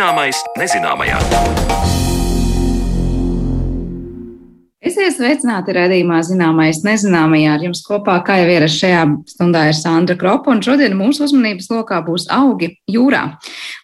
[0.00, 1.99] Zināmais nezināmajā.
[5.00, 7.54] Esiet sveicināti redzējumā, zināmais, nezināmajā.
[7.54, 11.70] Ar jums kopā, kā jau ierasts šajā stundā, ir Sandra Kropa, un šodien mūsu uzmanības
[11.72, 13.22] lokā būs augi jūrā.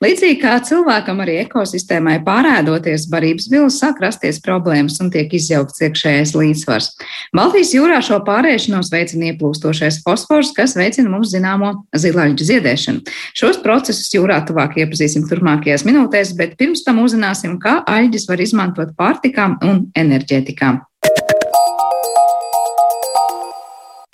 [0.04, 6.34] Līdzīgi kā cilvēkam, arī ekosistēmai pārēdoties, barības vilas sāk rasties problēmas un tiek izjaukts iekšējais
[6.36, 6.90] līdzsvars.
[7.32, 13.16] Baltijas jūrā šo pārēšanos veicina ieplūstošais fosfors, kas veicina mums zināmo zilaļģu ziedēšanu.
[13.40, 18.92] Šos procesus jūrā tuvāk iepazīsim turpmākajās minūtēs, bet pirms tam uzzināsim, kā aļģis var izmantot
[19.00, 20.84] pārtikām un enerģētikām.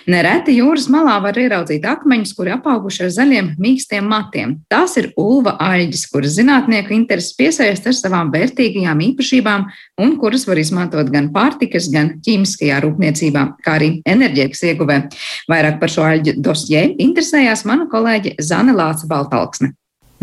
[0.03, 4.57] Nereti jūras malā var ieraudzīt akmeņus, kuri apauguši ar zaļiem, mīkstiem matiem.
[4.71, 9.63] Tās ir ulva aļģis, kuras zinātnieku intereses piesaist ar savām vērtīgajām īpašībām
[10.03, 14.99] un kuras var izmantot gan pārtikas, gan ķīmiskajā rūpniecībā, kā arī enerģētikas ieguvē.
[15.51, 19.71] Vairāk par šo aļģu dosjē interesējās mana kolēģe Zane Lāca Baltalksne.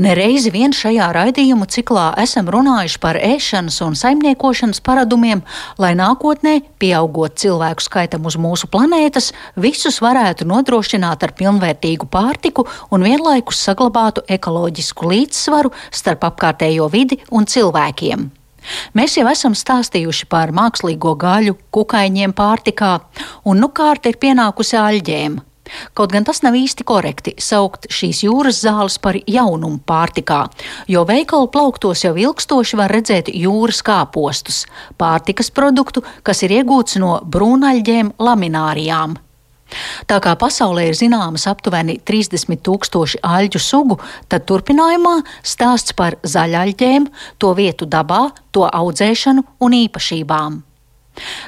[0.01, 5.43] Nereizi vien šajā raidījumu ciklā esam runājuši par ēšanas un saimniekošanas paradumiem,
[5.77, 9.29] lai nākotnē, pieaugot cilvēku skaitam uz mūsu planētas,
[9.61, 17.45] visus varētu nodrošināt ar pilnvērtīgu pārtiku un vienlaikus saglabātu ekoloģisku līdzsvaru starp apkārtējo vidi un
[17.45, 18.25] cilvēkiem.
[18.97, 22.97] Mēs jau esam stāstījuši par mākslīgo gaļu, kukaiņiem pārtikā,
[23.45, 25.41] un nu kārt ir pienākusi aļģēm.
[25.95, 30.43] Kaut gan tas nav īsti korekti saukt šīs jūras zāles par jaunumu pārtikā,
[30.91, 34.65] jo veikalu plauktos jau ilgstoši var redzēt jūras kāpostus,
[35.01, 39.19] pārtikas produktu, kas ir iegūts no brūnaļģēm laminārijām.
[40.11, 47.07] Tā kā pasaulē ir zināmas aptuveni 30 tūkstoši aļģu sugu, tad turpinājumā stāsts par zaļaļģēm,
[47.39, 50.59] to vietu dabā, to audzēšanu un īpašībām.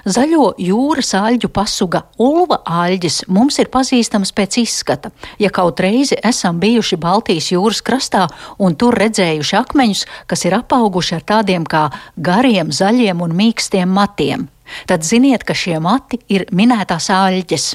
[0.04, 5.12] Zaļo jūras aļģu pasuga ulva aļģis mums ir pazīstams pēc izskata.
[5.42, 8.26] Ja kaut reizi esam bijuši Baltijas jūras krastā
[8.58, 14.48] un tur redzējuši akmeņus, kas ir apauguši ar tādiem kā gariem, zaļiem un mīkstiem matiem,
[14.90, 17.72] tad ziniet, ka šie mati ir minētās aļģes.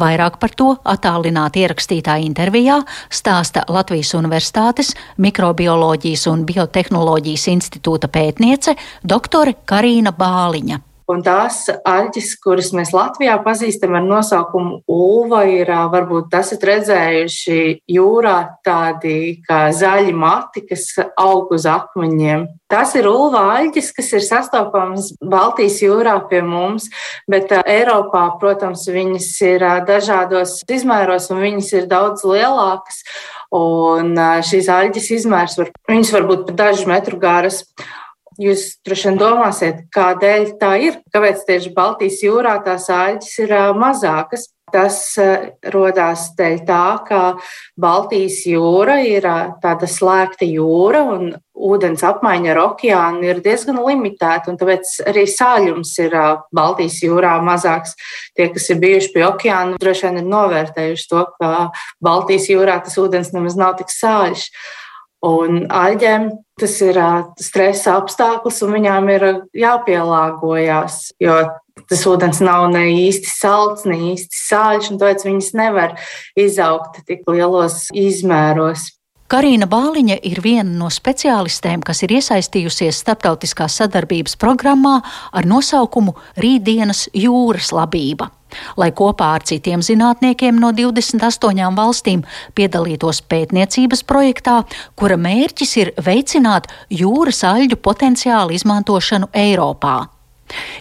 [0.00, 2.78] Vairāk par to attālināti ierakstītā intervijā
[3.12, 10.87] stāsta Latvijas Universitātes Mikrobioloģijas un Biotehnoloģijas institūta pētniece doktore Karina Bāliņa.
[11.08, 17.60] Un tās aļģes, kuras mēs Latvijā pazīstam ar nosaukumu ulva, ir varbūt esat redzējuši
[17.94, 18.34] jūrā
[18.66, 22.44] tādi kā zaļi mati, kas aug uz akmeņiem.
[22.68, 26.90] Tas ir ulva aļģis, kas ir sastopams Baltijas jūrā pie mums,
[27.24, 33.00] bet Eiropā, protams, viņas ir dažādos izmēros un viņas ir daudz lielākas.
[33.56, 34.12] Un
[34.44, 37.62] šīs aļģes izmērs var, viņas var būt pat dažu metru garas.
[38.38, 44.46] Jūs droši vien domāsiet, kādēļ tā ir, kāpēc tieši Baltijas jūrā tās āļģis ir mazākas.
[44.68, 44.98] Tas
[45.72, 47.20] radās dēļ tā, ka
[47.80, 49.24] Baltijas jūra ir
[49.62, 54.54] tāda slēgta jūra un ūdens apmaiņa ar okeānu ir diezgan limitēta.
[54.60, 56.14] Tāpēc arī sāļums ir
[56.54, 57.96] Baltijas jūrā mazāks.
[58.36, 61.54] Tie, kas ir bijuši pie okeāna, droši vien ir novērtējuši to, ka
[62.04, 64.50] Baltijas jūrā tas ūdens nemaz nav tik sāļš.
[65.26, 66.98] Un aļģēm tas ir
[67.42, 69.24] stresa apstākļus, un viņām ir
[69.56, 71.40] jāpielāgojas, jo
[71.88, 75.98] tas ūdens nav ne īsti salds, ne īsti sāļš, un tāpēc viņas nevar
[76.38, 78.92] izaugt tik lielos izmēros.
[79.28, 85.02] Karina Bāliņa ir viena no speciālistēm, kas ir iesaistījusies starptautiskās sadarbības programmā
[85.36, 88.30] ar nosaukumu Rītdienas jūras labība
[88.80, 92.26] lai kopā ar citiem zinātniekiem no 28 valstīm
[92.58, 94.60] piedalītos pētniecības projektā,
[94.98, 99.98] kura mērķis ir veicināt jūras aļģu potenciālu izmantošanu Eiropā.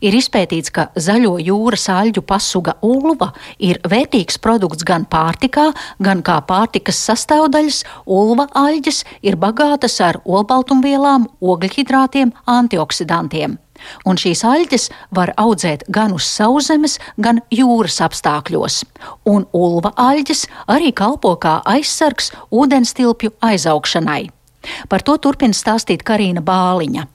[0.01, 5.69] Ir izpētīts, ka zaļo jūras aļģu pasuga ulva ir vērtīgs produkts gan pārtikā,
[6.03, 7.83] gan kā pārtikas sastāvdaļas.
[8.05, 13.59] Ulva aļģes ir bagātas ar olbaltumvielām, ogļhidrātiem, antioksidantiem
[14.05, 14.87] un šīs aļģes
[15.17, 18.83] var audzēt gan uz sauszemes, gan jūras apstākļos,
[19.29, 24.23] un ulva aļģes arī kalpo kā aizsargs ūdenstilpju aizaugšanai.
[24.89, 27.07] Par to turpina stāstīt Karina Bāliņa.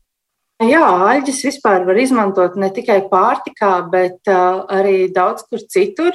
[0.62, 6.14] Jā, aļģes vispār var izmantot ne tikai pārtikā, bet uh, arī daudz kur citur.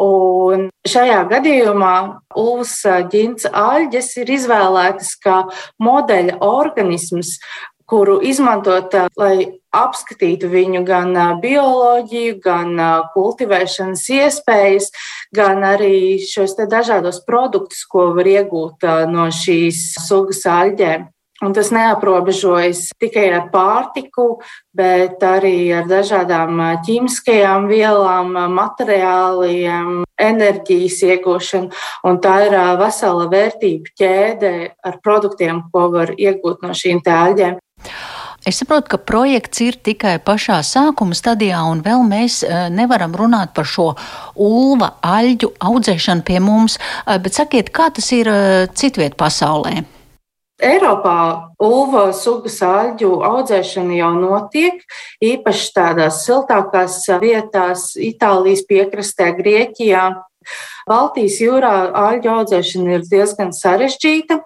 [0.00, 1.92] Un šajā gadījumā
[2.40, 2.78] Ulus
[3.12, 5.42] ģints aļģes ir izvēlētas kā
[5.82, 7.34] modeļa organisms,
[7.88, 12.76] kuru izmantot, lai apskatītu viņu gan bioloģiju, gan
[13.14, 14.90] kultivēšanas iespējas,
[15.34, 21.08] gan arī šos dažādos produktus, ko var iegūt no šīs sugas aļģēm.
[21.42, 24.36] Un tas neaprobežojas tikai ar pārtiku,
[24.78, 31.72] bet arī ar dažādām ķīmiskajām vielām, materiāliem, enerģijas iegūšanu.
[32.06, 34.52] Un tā ir vesela vērtību ķēde
[34.86, 37.58] ar produktiem, ko var iegūt no šīm tēļiem.
[38.42, 42.40] Es saprotu, ka projekts ir tikai pašā sākuma stadijā, un vēl mēs
[42.74, 43.92] nevaram runāt par šo
[44.34, 46.80] ulva aļģu audzēšanu pie mums.
[47.06, 48.26] Bet sakiet, kā tas ir
[48.74, 49.84] citviet pasaulē?
[50.62, 54.82] Eiropā ulva sugas aļģu audzēšana jau notiek,
[55.22, 60.04] īpaši tādās siltākās vietās, Itālijas piekrastē, Grieķijā.
[60.90, 64.38] Baltijas jūrā aļģu audzēšana ir diezgan sarežģīta.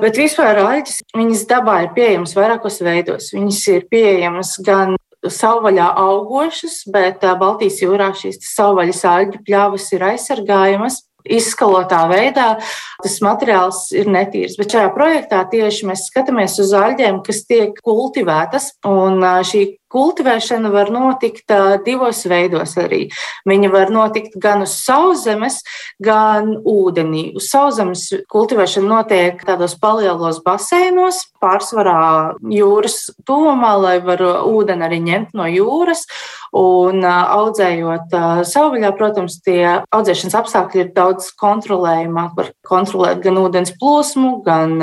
[0.00, 3.30] Bet vispār aļģis, viņas dabā ir pieejamas vairākos veidos.
[3.34, 11.02] Viņas ir pieejamas gan savvaļā augošas, bet Baltijas jūrā šīs savvaļas aļģu pļavas ir aizsargājamas
[11.28, 12.54] izskalotā veidā.
[13.02, 14.56] Tas materiāls ir netīrs.
[14.60, 18.72] Bet šajā projektā tieši mēs skatāmies uz aļģēm, kas tiek kultivētas.
[18.88, 21.52] Un šī kultivēšana var notikt
[21.86, 23.02] divos veidos arī.
[23.48, 25.60] Viņa var notikt gan uz sauszemes,
[26.02, 27.30] gan ūdenī.
[27.38, 35.34] Uz sauszemes kultivēšana notiek tādos palielos baseinos, pārsvarā jūras tuvumā, lai var ūdeni arī ņemt
[35.38, 36.06] no jūras.
[36.56, 38.14] Un audzējot
[38.50, 42.32] savvaļā, protams, tie audzēšanas apstākļi ir daudz kontrolējumāk.
[42.38, 44.74] Var kontrolēt gan ūdens plūsmu, gan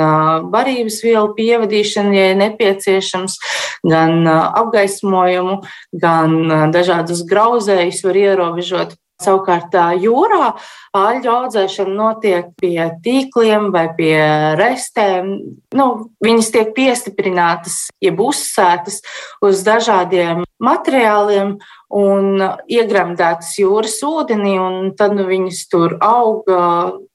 [0.48, 3.36] barības vielu pievadīšanu, ja nepieciešams,
[3.84, 5.60] gan apgaismojumu,
[5.92, 8.96] gan dažādus grauzējus var ierobežot.
[9.18, 10.52] Savukārt jūrā
[10.94, 14.14] aļģu audzēšana notiek pie tīkliem vai pie
[14.54, 15.32] restēm.
[15.74, 15.86] Nu,
[16.22, 19.00] viņas tiek piestiprinātas, jeb uzsētas
[19.42, 21.56] uz dažādiem materiāliem
[21.94, 26.60] un iegremdētas jūras ūdenī, un tad nu, viņas tur auga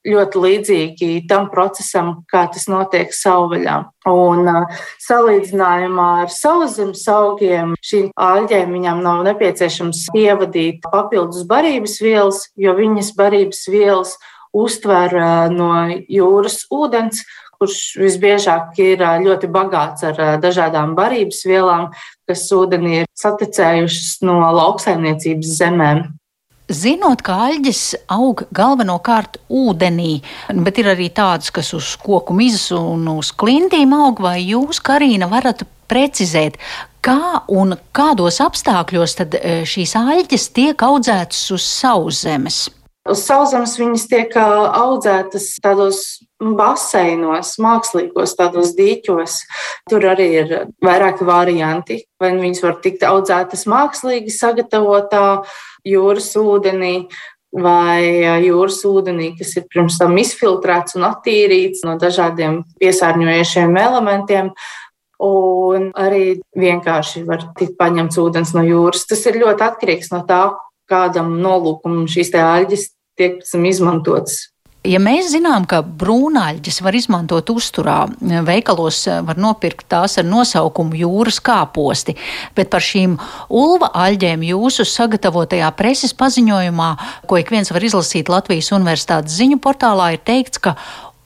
[0.08, 3.78] ļoti līdzīgi tam procesam, kā tas notiek savvaļā.
[4.10, 4.50] Un
[5.04, 13.14] salīdzinājumā ar sauszemes augiem šīm āļģēm viņām nav nepieciešams ievadīt papildus barības vielas, jo viņas
[13.20, 14.18] barības vielas
[14.54, 15.16] uztver
[15.50, 15.72] no
[16.12, 17.24] jūras ūdens,
[17.60, 21.92] kurš visbiežāk ir ļoti bagāts ar dažādām barības vielām,
[22.30, 26.04] kas ūdenī ir saticējušas no lauksaimniecības zemēm.
[26.74, 27.82] Zinot, ka aļģes
[28.16, 30.22] aug galvenokārt ūdenī,
[30.64, 35.28] bet ir arī tādas, kas uz koku mizas un uz klintīm aug, vai jūs, Karina,
[35.30, 36.56] varat precizēt,
[37.04, 39.36] kā un kādos apstākļos tad
[39.68, 42.64] šīs aļģes tiek audzētas uz sauszemes?
[43.12, 49.38] Uz sauszemes viņas tiek audzētas tādos baseinos, mākslīgos, tādos dīķos.
[49.90, 52.02] Tur arī ir vairāki varianti.
[52.22, 55.44] Vai nu viņas var tikt audzētas mākslīgi, sagatavotā
[55.88, 56.96] jūras ūdenī,
[57.54, 58.02] vai
[58.44, 64.54] jūras ūdenī, kas ir pirms tam izfiltrēts un attīrīts no dažādiem piesārņojošiem elementiem.
[65.24, 69.06] Un arī vienkārši var tikt paņemts ūdens no jūras.
[69.08, 70.42] Tas ir ļoti atkarīgs no tā,
[70.90, 72.90] kādam nolūkam šīs aļģes
[73.20, 74.53] tiek izmantotas.
[74.84, 78.02] Ja mēs zinām, ka brūnāļģis var izmantot uzturā,
[78.44, 82.18] veikalos var nopirkt tās ar nosaukumu jūras kāposti,
[82.52, 83.14] bet par šīm
[83.48, 86.90] ulva aļģēm jūsu sagatavotajā preses paziņojumā,
[87.32, 90.76] ko ik viens var izlasīt Latvijas Universitātes ziņu portālā, ir teikts, ka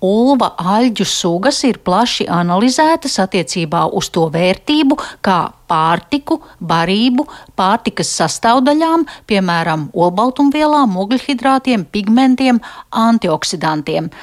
[0.04, 7.26] Ulva aļģu sugas ir plaši analizētas attiecībā uz to vērtību, kā pārtiku, barību,
[7.58, 12.62] pārtikas sastāvdaļām, piemēram, olbaltumvielām, ogļhidrātiem, pigmentiem,
[12.94, 14.14] antioksidantiem.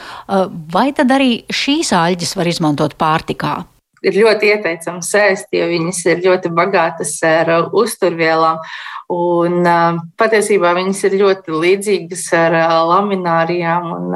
[0.72, 3.64] Vai tad arī šīs aļģes var izmantot pārtikā?
[4.04, 8.60] ir ļoti ieteicams ēst, jo viņas ir ļoti bagātas ar uh, uzturvielām.
[9.12, 9.66] Un,
[10.16, 12.54] patiesībā viņas ir ļoti līdzīgas ar
[12.88, 14.14] laminārijām un,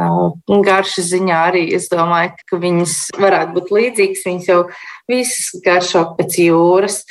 [0.49, 1.66] un garšas ziņā arī.
[1.76, 4.25] Es domāju, ka viņas varētu būt līdzīgas.
[4.30, 4.62] Viņas jau
[5.11, 7.02] visas garšo pēc jūras.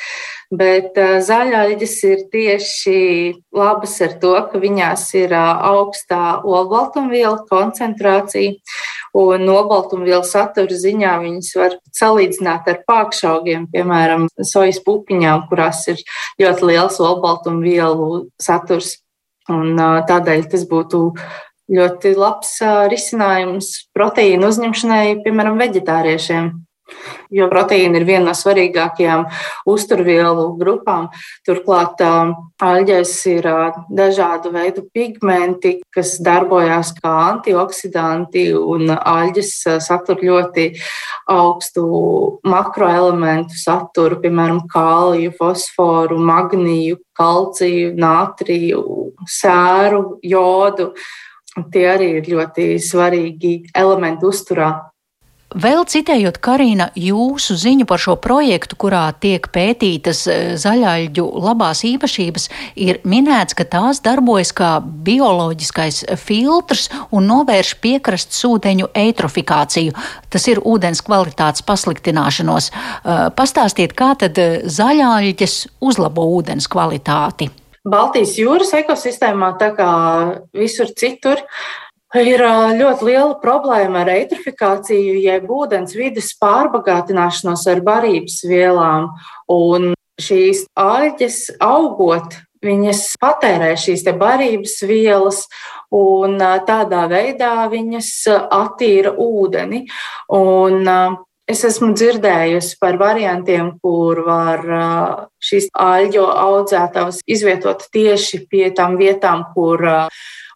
[0.47, 0.95] Bet
[1.27, 2.99] zaļaļģes ir tieši
[3.51, 8.55] labas ar to, ka viņās ir augstā olbaltumvielu koncentrācija.
[9.17, 16.03] Un olbaltumvielu satura ziņā viņas var salīdzināt ar pākšaugiem, piemēram, sojas pupiņām, kurās ir
[16.41, 18.97] ļoti liels olbaltumvielu saturs.
[19.47, 21.05] Un tādēļ tas būtu
[21.71, 22.57] ļoti labs
[22.91, 26.51] risinājums proteīnu uzņemšanai, piemēram, veģetāriešiem.
[27.33, 29.25] Jo proteīna ir viena no svarīgākajām
[29.67, 31.09] uzturvielu grupām.
[31.47, 31.99] Turklāt
[32.63, 33.49] aļģēs ir
[33.91, 39.51] dažādu veidu pigmenti, kas darbojas kā antioksidanti, un aļģes
[39.83, 40.69] satur ļoti
[41.31, 41.85] augstu
[42.47, 48.83] makroelementu saturu, piemēram, kāliju, fosforu, magniju, kalciju, nātriju,
[49.27, 50.93] sēru, jodu.
[51.73, 54.69] Tie arī ir ļoti svarīgi elementi uzturā.
[55.55, 62.49] Vēl citējot Karina jūsu ziņu par šo projektu, kurā tiek pētītas e, zaļaļģu labās īpašības,
[62.75, 69.95] ir minēts, ka tās darbojas kā bioloģiskais filtrs un novērš piekrastes ūdeņu eitrofikāciju.
[70.27, 72.67] Tas ir ūdens kvalitātes pasliktināšanos.
[72.67, 77.47] E, pastāstiet, kā tad e, zaļaļģes uzlabo ūdens kvalitāti?
[77.87, 79.91] Baltijas jūras ekosistēmā, tā kā
[80.51, 81.39] visur citur,
[82.15, 82.39] Ir
[82.79, 89.09] ļoti liela problēma ar eitrofikāciju, jeb ūdens vidas pārbagātināšanos ar barības vielām.
[89.51, 95.43] Un šīs aļģes augot, viņas patērē šīs barības vielas,
[95.91, 98.11] un tādā veidā viņas
[98.55, 99.83] attīra ūdeni.
[100.31, 100.87] Un,
[101.47, 104.65] Es esmu dzirdējusi par variantiem, kur var
[105.39, 109.85] šīs aļģu audzētavas izvietot tieši pie tām vietām, kur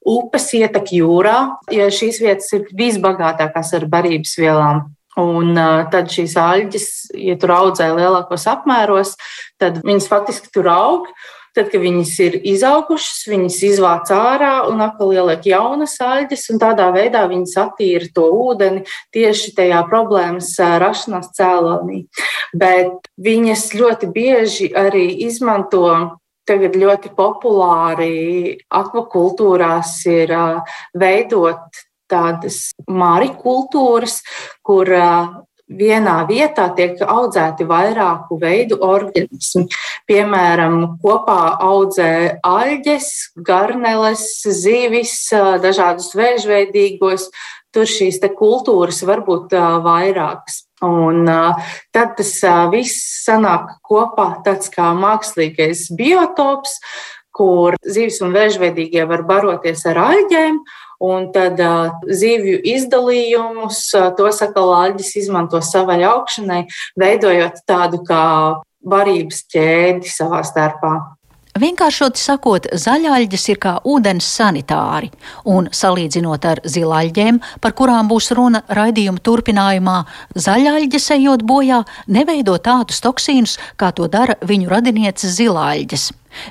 [0.04, 1.38] upes ietek jūrā,
[1.72, 4.90] jo šīs vietas ir visbagātākās ar barības vielām.
[5.22, 5.56] Un
[5.92, 9.16] tad šīs aļģes, ja tur audzē lielākos apmēros,
[9.60, 11.08] tad viņas faktiski tur aug.
[11.52, 16.88] Tad, kad viņas ir izaugušas, viņas izvāc ārā un atkal ieliek jaunas aļģes, un tādā
[16.96, 22.06] veidā viņas attīra to ūdeni tieši tajā problēmas rašanās cēlonī.
[22.56, 25.84] Bet viņas ļoti bieži arī izmanto
[26.48, 28.16] tagad ļoti populāri
[28.72, 30.34] akvakultūrās ir
[30.98, 34.20] veidot tādas marikultūras,
[34.66, 34.90] kur
[35.78, 39.68] vienā vietā tiek audzēti vairāku veidu organismi.
[40.10, 43.08] Piemēram, kopā audzē aļģes,
[43.48, 45.16] garneles, zivis,
[45.64, 47.30] dažādus vēžveidīgos.
[47.72, 50.66] Tur šīs kultūras var būt vairākas.
[50.84, 51.30] Un
[51.94, 52.34] tad tas
[52.74, 56.80] viss sanāk kopā tāds kā mākslīgais biotops,
[57.32, 60.58] kur zivs un vēžveidīgie var baroties ar aļģēm,
[61.02, 61.60] un tad
[62.06, 63.84] zivju izdalījumus,
[64.18, 66.66] to saka lāģis, izmanto savai augšanai,
[67.00, 68.26] veidojot tādu kā
[68.82, 70.94] barības ķēdi savā starpā.
[71.60, 75.10] Vienkāršot sakot, zaļaļģes ir kā ūdens sanitāri,
[75.52, 79.98] un salīdzinot ar zilaļģēm, par kurām būs runa raidījuma turpinājumā,
[80.40, 86.06] zaļaļģes ejot bojā neveido tādus toksīnus, kā to dara viņu radinieces zilaļģes.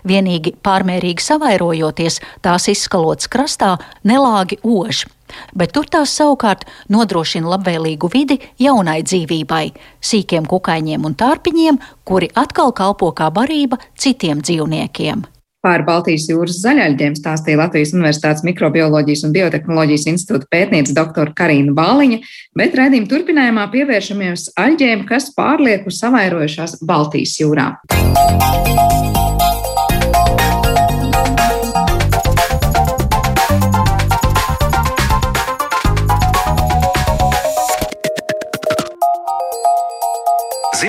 [0.04, 5.08] Vienīgi pārmērīgi savairojoties, tās izskalots krastā nelāgi oži
[5.56, 9.66] bet tur tās savukārt nodrošina labvēlīgu vidi jaunai dzīvībai,
[10.04, 15.28] sīkiem kukaiņiem un tārpiņiem, kuri atkal kalpo kā barība citiem dzīvniekiem.
[15.60, 21.34] Par Baltijas jūras zaļaļģiem stāstīja Latvijas Universitātes mikrobioloģijas un biotehnoloģijas institūta pētniece dr.
[21.36, 22.22] Karina Bāliņa,
[22.56, 27.74] bet raidījuma turpinājumā pievēršamies aļģēm, kas pārlieku savairojušās Baltijas jūrā.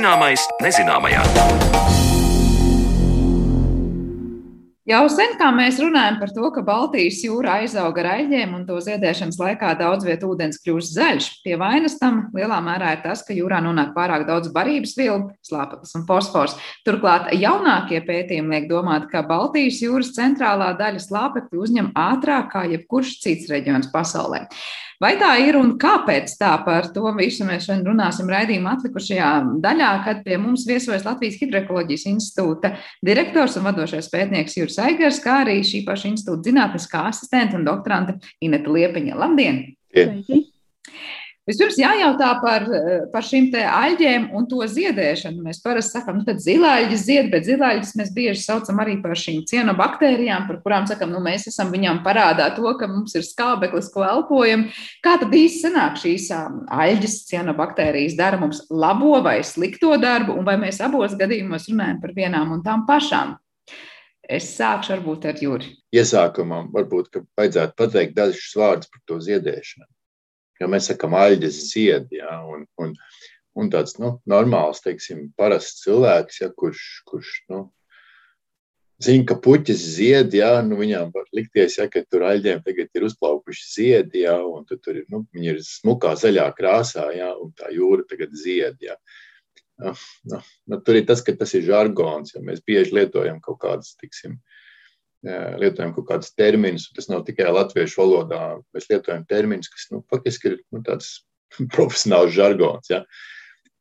[0.02, 1.20] Zināmais nezināmajā.
[4.90, 8.80] Jau sen kā mēs runājam par to, ka Baltijas jūra aizauga ar aļģiem un to
[8.82, 11.30] ziedēšanas laikā daudz vietu ūdens kļūst zaļš.
[11.46, 15.94] Pie vainas tam lielā mērā ir tas, ka jūrā nonāk pārāk daudz barības vielu, slāpeklis
[16.02, 16.58] un fosfors.
[16.82, 23.20] Turklāt jaunākie pētījumi liek domāt, ka Baltijas jūras centrālā daļa slāpekļu uzņem ātrāk kā jebkurš
[23.22, 24.48] cits reģions pasaulē.
[25.02, 29.30] Vai tā ir un kāpēc tā par to visu mēs šodien runāsim raidījuma atlikušajā
[29.64, 35.40] daļā, kad pie mums viesojas Latvijas Hidroekoloģijas institūta direktors un vadošais pētnieks Juris Aigars, kā
[35.42, 39.18] arī šī paša institūta zinātniskā asistente un doktorante Ineta Liepiņa.
[39.18, 39.64] Labdien!
[39.90, 40.44] Sveiki!
[41.52, 42.64] Vispirms jājautā par,
[43.12, 45.42] par šīm aļģēm un to ziedēšanu.
[45.44, 49.42] Mēs parasti sakām, nu, tad zilāļģis zied, bet zilāļģis mēs bieži saucam arī par šīm
[49.50, 54.08] cienobaktērijām, par kurām sakām, nu, mēs esam viņām parādā to, ka mums ir skābeklis, ko
[54.08, 54.70] elpojam.
[55.04, 60.56] Kā tad īsti sanāk šīs aļģes cienobaktērijas dara mums labo vai slikto darbu, un vai
[60.62, 63.36] mēs abos gadījumos runājam par vienām un tām pašām?
[64.24, 65.74] Es sākšu varbūt ar Juri.
[65.92, 69.92] Iesākumā varbūt vajadzētu pateikt dažus vārdus par to ziedēšanu
[70.62, 72.08] jo mēs sakām, aļģes zied.
[72.16, 72.96] Ja, un, un,
[73.58, 77.66] un tāds nu, normāls, teiksim, parasts cilvēks, ja, kurš, kurš nu,
[79.02, 83.08] zina, ka puķis zied, ja, nu, viņām var likties, ja, ka tur aļģiem tagad ir
[83.08, 87.54] uzplaukuši ziedi, ja, un tu, tur ir, nu, viņi ir smukā zaļā krāsā, ja, un
[87.58, 88.78] tā jūra tagad zied.
[88.84, 88.98] Ja.
[89.82, 89.96] Nu,
[90.30, 93.96] nu, nu, tur ir tas, ka tas ir žargons, jo mēs bieži lietojam kaut kādas,
[93.98, 94.38] tiksim,
[95.24, 96.90] lietojam kaut kādus terminus.
[96.96, 98.42] Tas nav tikai latviešu valodā.
[98.76, 101.22] Mēs lietojam terminus, kas nu, faktiski ir nu, tāds
[101.76, 102.92] profesionāls žargons.
[102.92, 103.04] Ja?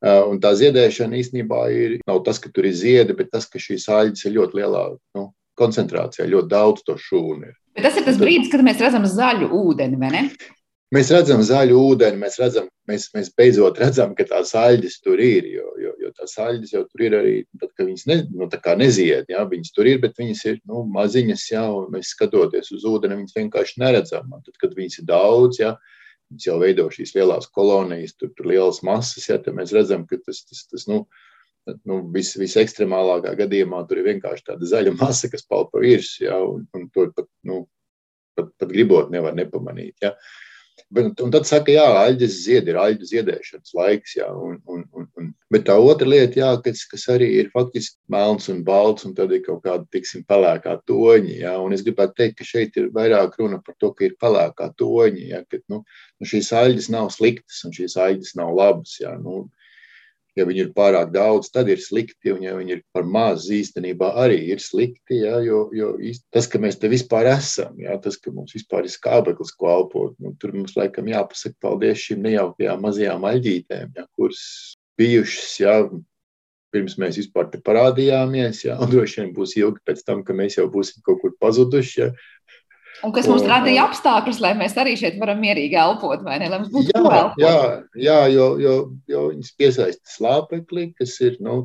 [0.01, 3.85] Un tā ziedēšana īstenībā ir, nav tas, ka tur ir ziedi, bet tas, ka šīs
[3.91, 4.85] aļģes ir ļoti lielā
[5.17, 5.27] nu,
[5.61, 7.51] koncentrācijā, ļoti daudz to šūnu.
[7.51, 7.59] Ir.
[7.77, 10.23] Bet tas ir tas brīdis, kad mēs redzam zaļu ūdeni, vai ne?
[10.91, 15.45] Mēs redzam zaļu ūdeni, mēs redzam, mēs, mēs beidzot redzam, ka tās aļģes tur ir.
[15.53, 15.69] Jo,
[16.01, 18.47] jo, tās aļģes jau tur ir arī tad, kad viņas ne, nu,
[18.81, 19.31] nezied.
[19.31, 23.19] Jā, viņas tur ir, bet viņas ir nu, maziņas, jā, un mēs skatoties uz ūdeni,
[23.21, 24.31] viņas vienkārši neredzam.
[24.45, 25.73] Tad, kad viņas ir daudz, jā,
[26.31, 30.19] viņas jau veido šīs lielās kolonijas, tur ir lielas masas, jā, tad mēs redzam, ka
[30.25, 31.03] tas, tas, tas nu,
[31.85, 36.39] nu, vis, visekstremālākā gadījumā tur ir vienkārši tāda zaļa masa, kas peld pa virsmu, ja,
[36.45, 37.65] un, un to pat, nu,
[38.37, 39.97] pat, pat gribot nevar nepamanīt.
[40.03, 40.15] Ja.
[40.89, 44.15] Bet, un tad saka, jā, aļģes zied, ir aļģu ziedēšanas laiks.
[44.17, 47.97] Jā, un, un, un, un, bet tā otra lieta, jā, kas, kas arī ir faktiski
[48.11, 51.37] melns un balts, un tad ir kaut kāda, tiksim, pelēkā toņa.
[51.43, 54.71] Jā, un es gribētu teikt, ka šeit ir vairāk runa par to, ka ir pelēkā
[54.81, 55.25] toņa.
[55.35, 58.97] Jā, ka, nu, nu, šīs aļģes nav sliktas un šīs aļģes nav labas.
[59.03, 59.45] Jā, nu,
[60.37, 64.13] ja viņi ir pārāk daudz, tad ir slikti, un ja viņi ir par maz, īstenībā
[64.23, 65.21] arī ir slikti.
[65.23, 65.93] Ja, jo, jo
[66.33, 70.15] tas, ka mēs te vispār esam, ja, tas, ka mums vispār ir skābeklis, ko elpot,
[70.23, 74.45] nu, tur mums laikam jāpasaka paldies šīm nejaukajām mazajām aļģītēm, ja, kuras
[74.99, 75.59] bijušas.
[75.63, 75.75] Ja,
[76.71, 80.69] Pirms mēs vispār te parādījāmies, ja, droši vien būs ilgi pēc tam, ka mēs jau
[80.71, 81.97] būsim kaut kur pazuduši.
[81.99, 82.05] Ja,
[83.01, 86.51] Un kas mums radīja apstākļus, lai mēs arī šeit varam mierīgi elpot, vai ne?
[86.51, 87.39] Lai mums būtu jā, elpot.
[87.41, 87.55] Jā,
[87.97, 88.75] jā jo, jo,
[89.09, 91.63] jo viņas piesaista slāpekli, kas ir, nu,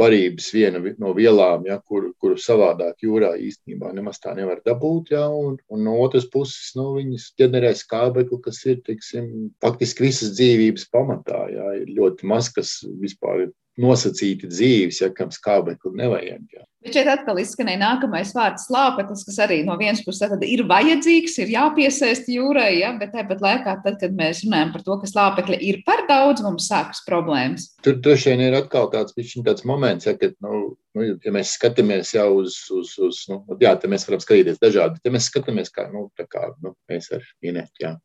[0.00, 5.12] barības viena no vielām, ja, kuru, kuru savādāk jūrā īstenībā nemaz tā nevar dabūt.
[5.14, 10.34] Ja, un, un no otras puses, nu, viņas ģenerē skābekli, kas ir, teiksim, faktiski visas
[10.38, 11.42] dzīvības pamatā.
[11.54, 16.42] Ja, ir ļoti maz, kas vispār ir nosacīti dzīves, ja kam skābekli nevajag.
[16.54, 16.64] Ja.
[16.80, 21.52] Bet šeit atkal izskanēja nākamais vārds slāpeklis, kas arī no vienas puses ir vajadzīgs, ir
[21.52, 25.82] jāpiesaist jūrai, ja, bet tāpat laikā, tad, kad mēs runājam par to, ka slāpekļa ir
[25.84, 27.68] par daudz, mums sākas problēmas.
[27.84, 29.12] Tur droši vien ir atkal tāds,
[29.44, 30.62] tāds moments, ja, kad, nu,
[30.96, 35.10] nu, ja mēs skatāmies jau uz, uz, uz nu, jā, mēs varam skatīties dažādi, bet
[35.10, 37.98] ja mēs skatāmies, kā, nu, tā kā, nu, mēs ar Inetu, jā,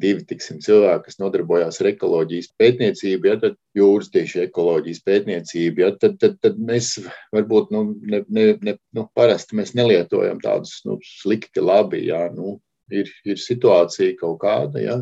[0.00, 5.90] divi tiksim, cilvēki, kas nodarbojās ar ekoloģijas pētniecību, ja tad jūras tieši ekoloģijas pētniecību, ja,
[6.00, 6.94] tad, tad, tad mēs
[7.34, 12.04] varbūt nu, ne, ne, ne, nu, parasti mēs nelietojam tādus nu, slikti, labi.
[12.08, 12.56] Ja, nu,
[12.94, 14.98] ir, ir situācija kaut kāda, ja,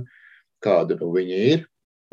[0.65, 1.67] kāda nu, viņa ir.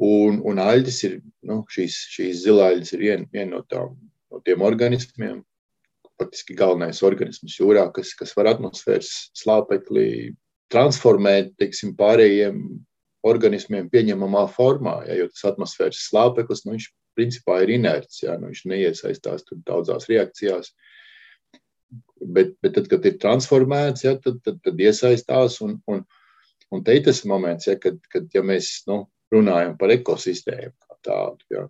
[0.03, 1.17] Un, un aļģis ir,
[1.47, 3.93] nu, šīs, šīs zilāļas ir viena vien no, tām,
[4.33, 5.43] no tiem organismiem,
[6.19, 10.33] faktiski galvenais organisms jūrā, kas, kas var atmosfēras slāpekli
[10.73, 12.59] transformēt teiksim, pārējiem
[13.23, 14.97] organismiem pieņemamā formā.
[15.07, 16.77] Ja, jo tas atmosfēras slāpeklis, nu,
[17.17, 20.73] principā ir inerts, ja, nu, viņš neiesaistās daudzās reakcijās.
[22.23, 25.59] Bet, bet tad, kad ir transformēts, ja, tad, tad, tad iesaistās.
[25.65, 26.03] Un, un,
[26.73, 30.99] un te ir tas moments, ja, kad, kad ja mēs nu, runājam par ekosistēmu kā
[31.05, 31.47] tādu.
[31.53, 31.67] Ja.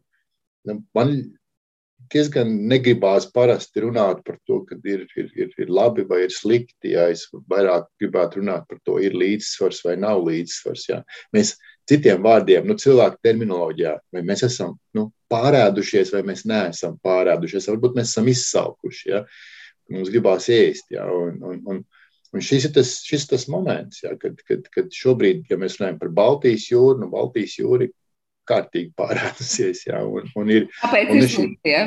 [0.70, 1.16] Nu, man
[2.12, 6.94] diezgan negribās parasti runāt par to, ka ir, ir, ir, ir labi vai ir slikti.
[6.94, 10.86] Jā, es vairāk gribētu runāt par to, ir līdzsvars vai nav līdzsvars.
[10.90, 11.00] Jā.
[11.36, 11.56] Mēs
[11.90, 18.00] citiem vārdiem, nu, cilvēku terminoloģijā, vai mēs esam nu, pārēdušies, vai mēs neesam pārēdušies, varbūt
[18.00, 19.10] mēs esam izsalkuši.
[19.14, 19.26] Jā.
[19.94, 20.92] Mums gribās ēst.
[20.96, 21.84] Jā, un, un, un,
[22.34, 26.00] Un šis ir tas, šis tas moments, ja, kad, kad, kad šobrīd, ja mēs runājam
[26.02, 27.92] par Baltijas jūru, nu, Baltijas jūra ir
[28.50, 29.86] kārtīgi pārādusies.
[29.90, 31.74] Jā, un, un ir, Kāpēc un ir slikti?
[31.74, 31.86] Ja?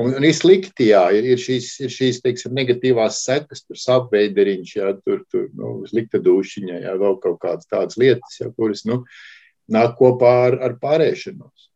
[0.00, 4.72] Un, un ir slikti, jā, ir, ir šīs, ir šīs teiksim, negatīvās sekas, tur sapveideriņš,
[4.80, 9.04] jā, tur, tur nu, slikta dušiņa, jā, vēl kaut kādas tādas lietas, jā, kuras nu,
[9.70, 11.68] nāk kopā ar, ar pārēšanos.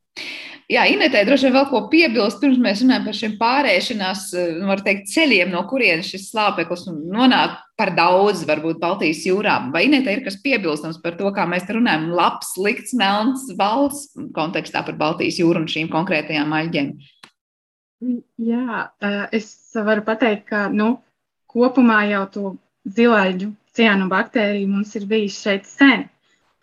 [0.68, 4.24] Jā, Inetē droši vien vēl ko piebilst, pirms mēs runājam par šiem pārēšanās,
[4.58, 9.54] nu, var teikt, ceļiem, no kurienes šis slāpeklis nonāk par daudz, varbūt Baltijas jūrā.
[9.72, 14.84] Vai Inetē ir kas piebilstams par to, kā mēs runājam, labs, slikts, melns valsts kontekstā
[14.84, 16.92] par Baltijas jūru un šīm konkrētajām aļģēm?
[18.44, 18.82] Jā,
[19.32, 20.98] es varu pateikt, ka nu,
[21.48, 22.54] kopumā jau to
[22.92, 26.10] zilaiģu ciānu baktēriju mums ir bijis šeit sen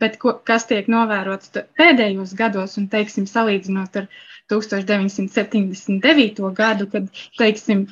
[0.01, 4.07] bet ko, kas tiek novērots pēdējos gados, un, teiksim, salīdzinot ar
[4.51, 6.41] 1979.
[6.59, 7.87] gadu, kad, teiksim,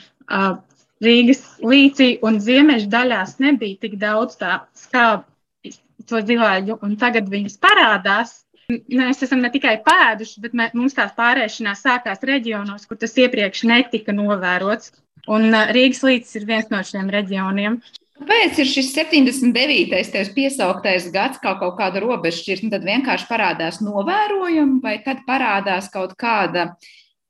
[1.03, 5.73] Rīgas līcī un ziemeļu daļās nebija tik daudz tā skābu
[6.07, 8.39] to zilāģu, un tagad viņas parādās.
[8.71, 13.65] Mēs esam ne tikai pēduši, bet mē, mums tās pārēšanās sākās reģionos, kur tas iepriekš
[13.67, 14.93] netika novērots.
[15.31, 17.77] Un Rīgas līcis ir viens no šiem reģioniem.
[18.13, 19.89] Kāpēc ir šis 79.
[20.13, 22.69] tevis piesauktais gads kā kaut kāda robežšķirtne?
[22.73, 26.69] Tad vienkārši parādās novērojumi, vai tad parādās kaut kāda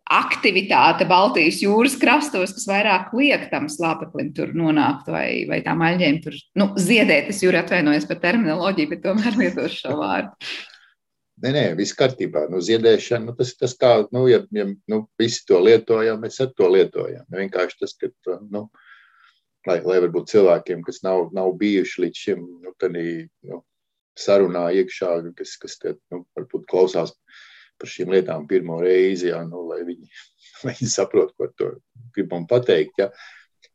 [0.03, 6.19] aktivitāte Baltijas jūras krastos, kas vairāk liek tam slāpeklim tur nonākt, vai, vai tām aļģēm
[6.25, 7.31] tur nu, ziedēt.
[7.31, 10.53] Es jūri atvainojos par terminoloģiju, bet tomēr lietošu šo vārdu.
[11.43, 12.45] Nē, nē, viss kārtībā.
[12.51, 16.43] Nu, ziedēšana, nu, tas ir tas, kā, nu, ja, ja nu, visi to lietojam, mēs
[16.43, 17.23] ar to lietojam.
[17.31, 18.67] Vienkārši tas, ka, nu,
[19.69, 23.07] lai, lai varbūt cilvēkiem, kas nav, nav bijuši līdz šim, nu, tādī,
[23.49, 23.61] nu,
[24.19, 27.15] sarunā iekšā, kas, kas te, nu, varbūt klausās
[27.81, 30.09] par šīm lietām pirmo reizi, jā, nu, lai, viņi,
[30.67, 31.71] lai viņi saprotu, ko to
[32.15, 32.99] gribam pateikt.
[33.01, 33.09] Jā.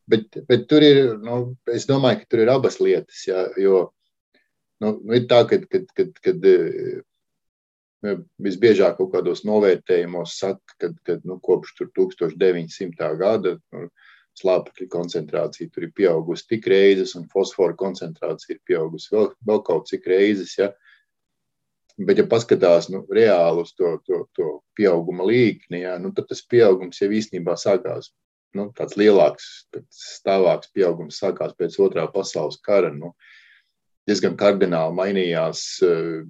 [0.09, 1.40] Bet, bet tur ir, nu,
[1.72, 3.88] es domāju, ka tur ir abas lietas, jā, jo
[4.81, 6.46] nu, nu, ir tā, ka, kad, kad, kad
[8.05, 13.11] nu, visbiežāk kaut kādos novērtējumos saka, ka nu, kopš 1900.
[13.20, 13.88] gada nu,
[14.38, 19.90] slāpekļa koncentrācija tur ir pieaugusi tik reizes, un fosfora koncentrācija ir pieaugusi vēl, vēl kaut
[19.90, 20.55] cik reizes.
[20.59, 20.70] Ja?
[21.98, 26.44] Bet, ja paskatās nu, reāli uz to, to, to pieauguma līkni, ja, nu, tad tas
[26.46, 28.12] pieaugums jau īstenībā sākās.
[28.57, 32.92] Nu, tāds lielāks, stāvāks pieaugums sākās pēc otrā pasaules kara.
[32.94, 33.12] Nu,
[34.09, 36.22] diezgan kardināli mainījās eh,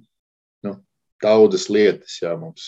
[0.67, 0.73] nu,
[1.23, 2.17] daudzas lietas.
[2.23, 2.67] Jā, mums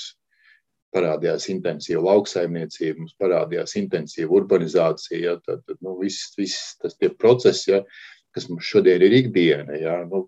[0.95, 5.19] parādījās intensīva lauksaimniecība, mums parādījās intensīva urbanizācija.
[5.23, 7.84] Ja, tad, tad, nu, viss, viss tas procesi, ja,
[8.36, 10.25] kas mums šodien ir ikdiena, ja, nu,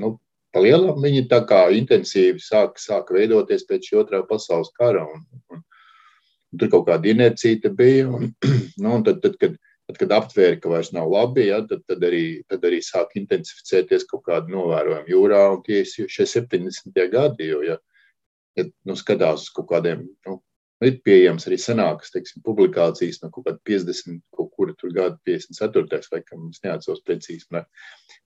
[0.00, 0.14] nu,
[0.54, 5.04] palielam viņi tā kā intensīvi sāka, sāka veidoties pēc otrā pasaules kara.
[5.06, 5.62] Un, un,
[6.50, 8.08] un tur kaut kāda inercija bija.
[8.08, 8.32] Un,
[8.82, 9.56] nu, un tad, tad, kad,
[9.88, 14.08] tad, kad aptvēra, ka vairs nav labi, ja, tad, tad, arī, tad arī sāk intensificēties
[14.10, 15.44] kaut kāda novērojuma jūrā.
[15.54, 17.06] Un tie ir šie 70.
[17.12, 17.50] gadi.
[17.52, 17.78] Jo, ja,
[18.58, 20.40] ja nu, skatās uz kaut kādiem, nu,
[20.84, 26.00] ir pieejams arī senākas teiksim, publikācijas no kaut kāda 50, kaut kura tur gada 54.
[26.12, 27.66] vai kam es neatceros precīzi, man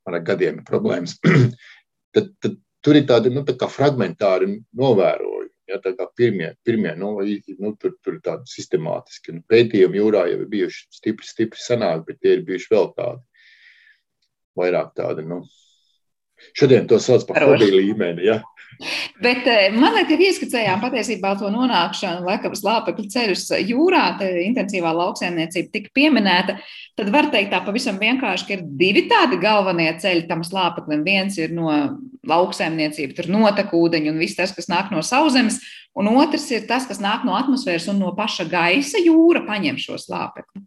[0.07, 1.17] ar gadiem ir problēmas.
[2.15, 5.51] tad, tad tur ir tādi nu, tā fragmentāri novērojumi.
[5.65, 10.27] Ja, tā kā pirmie, pirmie nu, nu, tur, tur ir tādi sistemātiski nu, pētījumi jūrā
[10.29, 13.47] jau ir bijuši stipri, stipri senāki, bet tie ir bijuši vēl tādi,
[14.61, 15.39] vairāk tādi, nu,
[16.57, 18.29] šodien to sauc par hobiju līmeni.
[18.29, 18.43] Ja.
[19.23, 24.91] Bet eh, man liekas, ka ieskicējām patiesībā to nonākšanu Lekavas lāpekļu ceļus jūrā, te intensīvā
[24.99, 26.57] lauksēmniecība tika pieminēta.
[26.99, 31.07] Tad var teikt tā pavisam vienkārši, ka ir divi tādi galvenie ceļi tam slāpeklim.
[31.07, 31.71] Viens ir no
[32.27, 35.61] lauksēmniecība, tur notekūdeņi un viss tas, kas nāk no sauszemes,
[35.95, 40.01] un otrs ir tas, kas nāk no atmosfēras un no paša gaisa jūra paņem šo
[40.01, 40.65] slāpekli.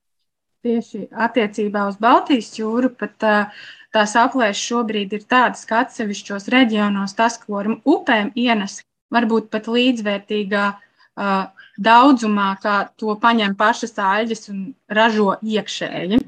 [0.67, 3.59] Tieši attiecībā uz Baltijas jūru pat uh,
[3.95, 8.81] tās aplēses šobrīd ir tādas, ka atsevišķos reģionos tas, ko ar upēm ienes,
[9.13, 11.47] varbūt pat līdzvērtīgā uh,
[11.77, 16.21] daudzumā, kā to paņem pašas āļģes un ražo iekšēji.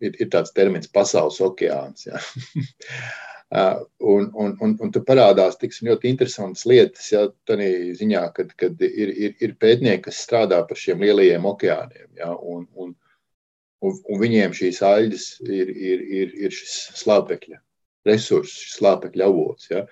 [0.00, 2.06] Ir, ir tāds termins pasaules okeāns.
[2.08, 3.80] Uh,
[4.14, 9.10] un, un, un, un tur parādās tiksim, ļoti interesantas lietas, ja tādā ziņā, ka ir,
[9.10, 12.08] ir, ir pētnieki, kas strādā par šiem lielajiem okeāniem.
[12.20, 12.94] Ja, un, un,
[13.80, 17.60] Un, un viņiem šīs aļģes ir, ir, ir, ir šis slāpekļa
[18.08, 19.70] resurss, šis slāpekļa avots.
[19.72, 19.84] Ja?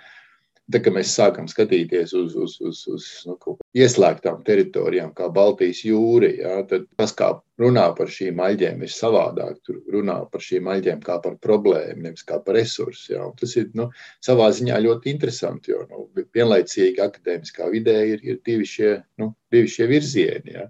[0.69, 6.29] Tā kā mēs sākam skatīties uz, uz, uz, uz nu, ieslēgtām teritorijām, kā Baltijas jūra,
[6.29, 7.31] ja, tad tas, kā
[7.63, 9.57] runā par šīm aļģēm, ir savādāk.
[9.65, 13.15] Tur runā par šīm aļģēm kā par problēmu, nevis kā par resursu.
[13.15, 13.25] Ja.
[13.31, 13.89] Un tas ir nu,
[14.25, 16.05] savā ziņā ļoti interesanti, jo nu,
[16.37, 20.59] vienlaicīgi akadēmiskā vidē ir, ir divi, šie, nu, divi šie virzieni.
[20.59, 20.69] Ja.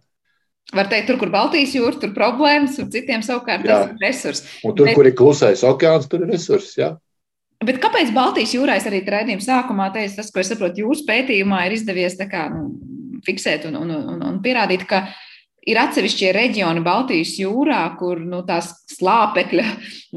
[0.76, 3.72] Var teikt, tur, kur Baltijas jūra, tur problēmas, un citiem savukārt jā.
[3.72, 4.42] tas ir resurs.
[4.68, 4.98] Un tur, Bet...
[4.98, 6.74] kur ir klusais okeāns, tur ir resurs.
[6.76, 6.92] Jā.
[7.64, 11.64] Bet kāpēc Baltijas jūrā es arī raidījuma sākumā teicu, tas, ko es saprotu, jūsu pētījumā
[11.66, 12.68] ir izdevies kā, nu,
[13.26, 15.06] fiksēt un, un, un, un pierādīt, ka
[15.68, 19.64] ir atsevišķie reģioni Baltijas jūrā, kur nu, tās slāpekļa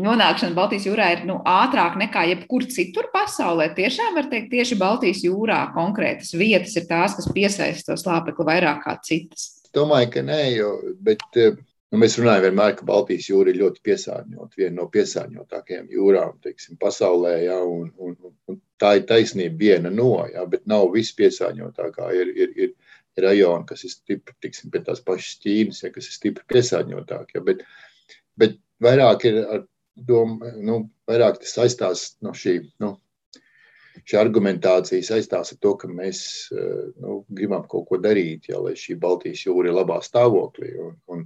[0.04, 3.72] nonākšana Baltijas jūrā ir nu, ātrāk nekā jebkur citur pasaulē.
[3.80, 8.84] Tiešām var teikt, tieši Baltijas jūrā konkrētas vietas ir tās, kas piesaista to slāpekli vairāk
[8.84, 9.61] kā citas.
[9.76, 10.72] Domāju, ka nē, jo,
[11.06, 11.56] bet eh,
[11.92, 16.80] nu, mēs runājam vienmēr, ka Baltijas jūra ir ļoti piesārņota, viena no piesārņotākajām jūrām teiksim,
[16.82, 17.36] pasaulē.
[17.46, 18.18] Ja, un, un,
[18.52, 22.12] un tā ir taisnība, viena no, ja, bet nav viss piesārņotākā.
[22.20, 26.16] Ir, ir, ir, rajoni, kas ir stipri, tiksim, pie tās pašas Ķīnas, ja, kas ir
[26.16, 27.40] stipri piesārņotākie.
[27.40, 27.64] Ja, bet,
[28.40, 30.78] bet vairāk ir ar domu, nu,
[31.10, 32.58] vairāk tas saistās no šī.
[32.82, 32.96] Nu,
[34.00, 36.24] šī argumentācija saistās ar to, ka mēs
[36.56, 40.74] eh, nu, gribam kaut ko darīt, ja, lai šī Baltijas jūra ir labā stāvoklī.
[40.82, 41.26] Un, un,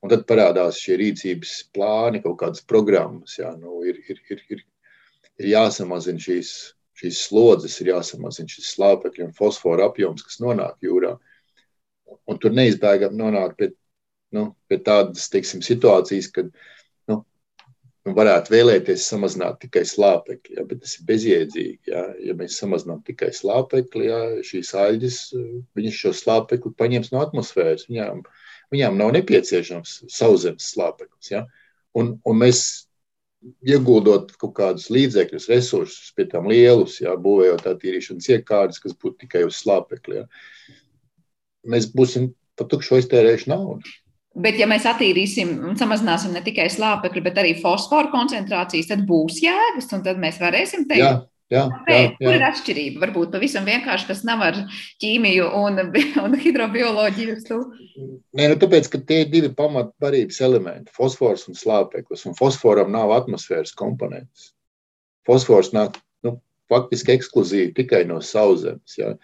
[0.00, 3.38] un tad parādās šie rīcības plāni, kaut kādas programmas.
[3.38, 4.64] Ja, nu, ir, ir, ir, ir,
[5.40, 6.54] ir jāsamazina šīs,
[7.00, 11.16] šīs slodzes, ir jāsamazina šis slāpekļu un fosforu apjoms, kas nonāk jūrā.
[12.26, 13.70] Un tur neizbēgami nonāk pie,
[14.34, 16.50] nu, pie tādas teiksim, situācijas, kad
[18.06, 21.92] nu, varētu vēlēties samazināt tikai slāpekli, ja, bet tas ir bezjēdzīgi.
[21.92, 25.18] Ja, ja mēs samazinām tikai slāpekli, ja, šīs aļģes,
[25.96, 27.88] šo slāpekli paņems no atmosfēras.
[27.90, 28.22] Viņām,
[28.74, 31.32] viņām nav nepieciešams sauszemes slāpeklis.
[31.34, 31.44] Ja,
[31.98, 32.64] un, un mēs
[33.64, 39.46] ieguldot kaut kādus līdzekļus, resursus, pie tam lielus, ja, būvējot attīrīšanas iekārtas, kas būtu tikai
[39.48, 40.76] uz slāpekļa, ja,
[41.68, 43.96] mēs būsim pa tukšu iztērējuši naudu.
[44.30, 49.40] Bet, ja mēs attīrīsim un samazināsim ne tikai slāpekli, bet arī fosforu koncentrācijas, tad būs
[49.42, 51.16] jēgas, un tad mēs varēsim teikt, Jā.
[51.50, 52.10] Jā, jā, jā.
[52.20, 53.00] Kur ir atšķirība?
[53.02, 54.58] Varbūt pavisam vienkārši, kas nav ar
[55.02, 55.80] ķīmiju un,
[56.24, 57.38] un hidrobioloģiju.
[58.38, 62.22] Nē, nu tāpēc, ka tie ir divi pamatbarības elementi- fosfors un slāpeklis.
[62.30, 64.52] Un fosforam nav atmosfēras komponentes.
[65.26, 66.36] Fosfors nāk nu,
[66.70, 68.94] faktiski ekskluzīvi tikai no sauszemes.
[69.00, 69.16] Ja.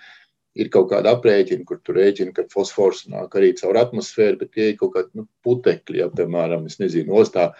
[0.56, 4.70] Ir kaut kāda aprēķina, kur tur rēķina, ka fosfors nāk arī caur atmosfēru, bet tie
[4.72, 7.50] ir kaut kādi nu, putekļi, ja, piemēram, nezinu, ostā,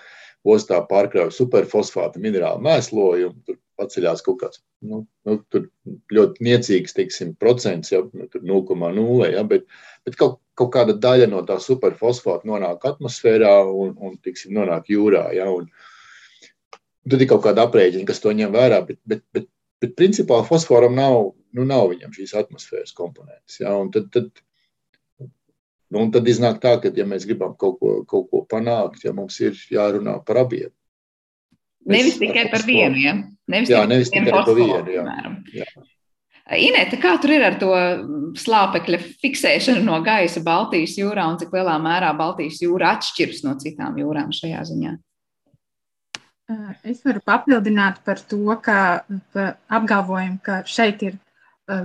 [0.46, 3.42] ostā pārkrauj superfosfāta minerālu mēslojumu.
[3.46, 5.36] Tur paceļās kaut kāds nu, nu,
[6.16, 9.28] ļoti niecīgs teiksim, procents, jau nu, 0,0.
[9.34, 9.66] Ja, bet,
[10.06, 15.26] bet kaut, kaut kāda daļa no tā superfosfāta nonāk atmosfērā un, un teiksim, nonāk jūrā.
[15.36, 15.68] Ja, un,
[17.10, 18.80] tad ir kaut kāda aprēķina, kas to ņem vērā.
[18.88, 19.50] Bet, bet, bet,
[19.82, 23.60] bet principā fosforam nav, nu, nav šīs atmosfēras komponentes.
[23.60, 24.30] Ja, un tad, tad,
[25.20, 29.14] nu, un tad iznāk tā, ka, ja mēs gribam kaut ko, kaut ko panākt, ja
[29.16, 30.72] mums ir jārunā par abiem.
[31.86, 32.98] Nevis tikai par vienu.
[32.98, 33.12] Ja?
[33.46, 34.90] Nevis jā, nevis tikai par vienu.
[34.90, 35.04] Jā.
[35.54, 35.68] Jā.
[36.46, 37.72] Inēta, kā tur ir ar to
[38.38, 43.98] slāpekļa fiksēšanu no gaisa Baltijas jūrā un cik lielā mērā Baltijas jūra atšķiras no citām
[43.98, 44.92] jūrām šajā ziņā?
[46.86, 49.02] Es varu papildināt par to, ka
[49.66, 51.16] apgalvojumu, ka šeit ir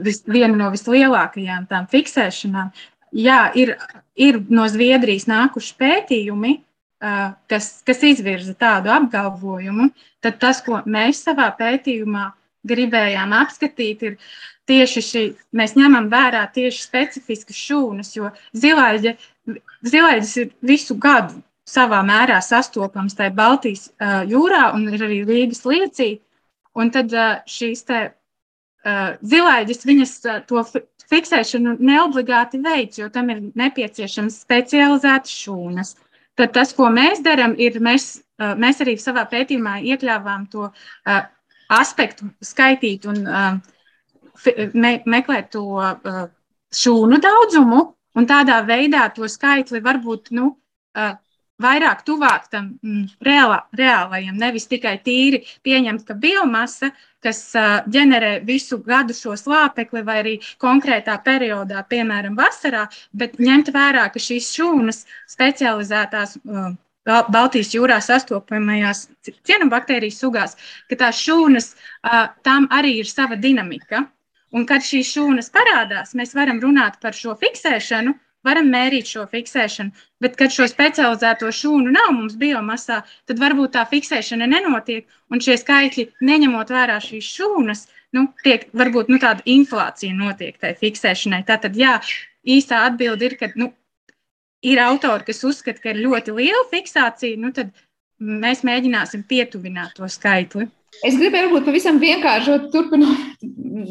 [0.06, 2.70] vis, viena no vislielākajām tām fiksēšanām.
[3.18, 3.74] Jā, ir,
[4.14, 6.54] ir no Zviedrijas nākuši pētījumi,
[7.50, 9.90] kas, kas izvirza tādu apgalvojumu,
[10.22, 12.30] tad tas, ko mēs savā pētījumā
[12.70, 14.18] gribējām apskatīt, ir
[14.70, 15.24] tieši šī,
[15.58, 19.16] mēs ņemam vērā tieši specifiskas šūnas, jo zilaiģe,
[19.90, 25.66] zilaiģis ir visu gadu savā mērā sastopams tajā Baltijas uh, jūrā un ir arī Rīgas
[25.68, 26.12] liecī.
[26.76, 30.64] Un tad uh, šīs te uh, zilaiģis, viņas uh, to
[31.12, 35.96] fiksēšanu neobligāti veids, jo tam ir nepieciešams specializētas šūnas.
[35.98, 36.08] Uh,
[36.40, 40.70] Tad tas, ko mēs darām, ir mēs, mēs arī savā pētījumā iekļāvām to
[41.72, 43.26] aspektu, skaitīt un
[44.74, 45.66] me, meklēt to
[46.82, 47.82] šūnu daudzumu,
[48.16, 50.54] un tādā veidā to skaitli varbūt nu,
[51.62, 58.32] vairāk tuvāk tam mm, reālā, reālajam, nevis tikai tīri pieņemt, ka biomasa, kas uh, ģenerē
[58.46, 64.50] visu gadu šo slāpekli vai arī konkrētā periodā, piemēram, vasarā, bet ņemt vērā, ka šīs
[64.56, 66.72] šūnas specializētās uh,
[67.06, 70.58] Baltijas jūrā sastopamajās cienobaktērijas sugās,
[70.90, 71.72] ka tās šūnas,
[72.06, 74.06] uh, tam arī ir sava dinamika.
[74.52, 78.14] Un kad šīs šūnas parādās, mēs varam runāt par šo fiksēšanu,
[78.48, 83.86] varam mērīt šo fiksēšanu, bet, kad šo specializēto šūnu nav mums biomasā, tad varbūt tā
[83.90, 87.86] fiksēšana nenotiek, un šie skaitļi, neņemot vērā šīs šūnas,
[88.18, 91.44] nu, tiek varbūt nu, tāda inflācija notiek tai fiksēšanai.
[91.48, 92.00] Tātad, jā,
[92.44, 93.72] īstā atbilde ir, ka nu,
[94.66, 97.74] ir autori, kas uzskata, ka ir ļoti liela fiksācija, nu, tad
[98.22, 100.68] mēs mēģināsim pietuvināt to skaitli.
[101.08, 103.46] Es gribēju, varbūt pavisam vienkārši turpināt,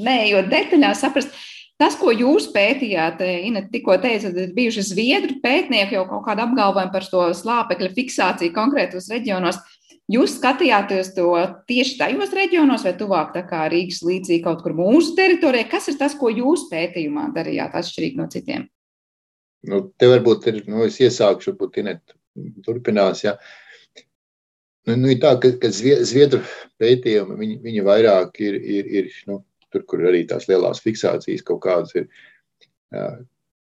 [0.04, 1.32] neejot detaļās, saprast,
[1.80, 6.92] Tas, ko jūs pētījāt, Ina, tikko teicat, ir bijuši zviedru pētnieki jau kaut kādu apgalvojumu
[6.92, 9.62] par to slāpekļa fiksāciju konkrētos reģionos.
[10.10, 11.30] Jūs skatījāties to
[11.70, 15.70] tieši tajos reģionos, vai tuvāk tā kā Rīgas līdzīgi kaut kur mūsu teritorijā?
[15.70, 18.66] Kas ir tas, ko jūs pētījumā darījāt atšķirīgi no citiem?
[19.70, 22.16] Nu, te varbūt ir, nu, es iesākšu, varbūt Inet
[22.66, 23.38] turpinās, jā.
[24.88, 26.42] Nu, nu, ir tā, ka, ka zviedru
[26.80, 31.62] pētījumi, viņi, viņi vairāk ir, ir, ir nu, tur, kur arī tās lielās fiksācijas kaut
[31.66, 32.08] kādas ir.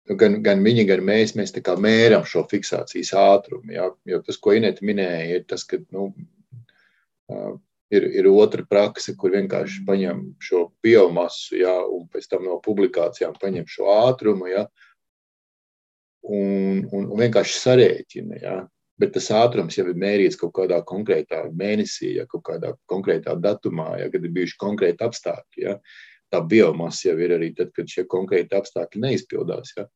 [0.07, 3.73] Nu, gan, gan viņi, gan mēs, mēs mēram šo fiksācijas ātrumu.
[3.75, 3.91] Ja?
[4.07, 6.13] Jo tas, ko Inês minēja, ir tas, ka nu,
[7.91, 11.75] ir, ir otra prakse, kur vienkārši paņem šo biomasu, ja?
[11.83, 14.67] un pēc tam no publikācijām paņem šo ātrumu, ja?
[16.23, 18.41] un, un, un vienkārši sarēķina.
[18.43, 18.57] Ja?
[19.01, 23.93] Bet tas ātrums jau ir mērīts kaut kādā konkrētā mēnesī, ja kaut kādā konkrētā datumā,
[24.01, 25.67] ja, kad ir bijuši konkrēti apstākļi.
[25.67, 25.77] Ja.
[26.33, 29.77] Tā biomasa jau ir arī tad, kad šie konkrēti apstākļi neizpildās.
[29.77, 29.87] Ja.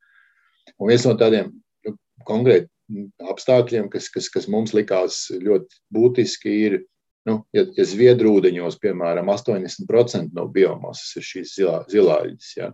[0.79, 1.51] Un viens no tādiem
[1.87, 1.97] nu,
[2.29, 6.79] konkrētiem apstākļiem, kas, kas, kas mums likās ļoti būtiski, ir,
[7.27, 12.55] nu, ja, ja zviedrūdeņos, piemēram, 80% no biomasas ir šīs zilā, zilāļas.
[12.59, 12.71] Ja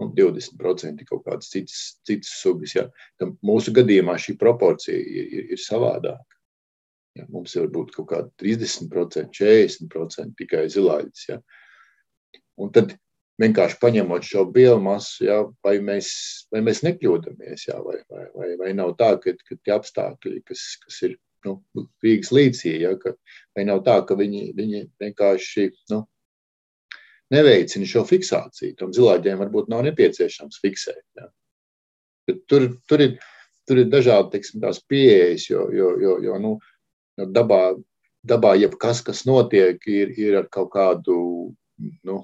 [0.00, 2.74] nu, 20% kaut kādas citas, citas sugas.
[2.76, 2.86] Ja.
[3.20, 6.40] Tam mūsu gadījumā šī proporcija ir, ir savādāka.
[7.18, 11.24] Ja, mums var būt kaut kāda 30%, 40% tikai zilāļas.
[11.28, 11.40] Ja.
[12.60, 12.94] Un tad
[13.40, 16.10] vienkārši paņemot šo biomasu, ja, vai, mēs,
[16.52, 20.64] vai mēs nekļūdāmies, ja, vai, vai, vai, vai nav tā, ka, ka tie apstākļi, kas,
[20.84, 21.56] kas ir nu,
[22.04, 23.14] Rīgas līcī, ja, ka,
[23.56, 26.02] vai nav tā, ka viņi, viņi vienkārši nu,
[27.34, 28.76] neveicina šo fiksāciju.
[28.78, 31.02] Tam zilāģiem varbūt nav nepieciešams fiksēt.
[31.18, 31.28] Ja.
[32.50, 33.16] Tur, tur, ir,
[33.68, 36.52] tur ir dažādi teiksim, pieejas, jo, jo, jo, jo nu,
[37.18, 37.62] dabā,
[38.26, 41.16] dabā jebkas, kas notiek, ir, ir ar kaut kādu
[42.06, 42.20] nu,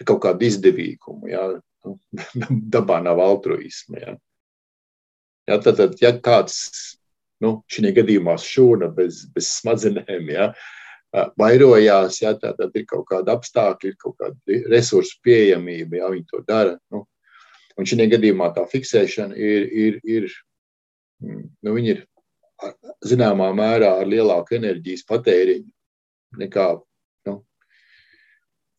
[0.00, 1.30] ar kaut kādu izdevīgumu.
[1.32, 1.48] Jā.
[1.84, 1.98] Nu,
[2.74, 4.00] dabā nav altruisma.
[4.00, 4.14] Jā.
[5.44, 6.56] Jā, tad, tad, ja kāds,
[7.44, 10.46] nu, šī gadījumā šūna bez, bez smadzenēm, jā,
[11.38, 16.26] vairojās, jā, tad, tad ir kaut kāda apstākļa, ir kaut kāda resursu pieejamība, jā, viņi
[16.30, 16.78] to dara.
[16.94, 17.04] Nu.
[17.78, 20.28] Un šī gadījumā tā fiksēšana ir, ir, ir,
[21.66, 22.04] nu, ir
[23.04, 26.68] zināmā mērā ar lielāku enerģijas patēriņu nekā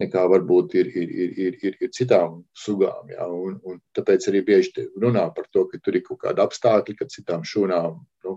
[0.02, 3.08] nekā varbūt ir, ir, ir, ir, ir, ir citām sugām.
[3.12, 3.28] Ja?
[3.32, 7.08] Un, un tāpēc arī bieži runā par to, ka tur ir kaut kāda apstākļa, ka
[7.12, 8.36] citām šūnām nu,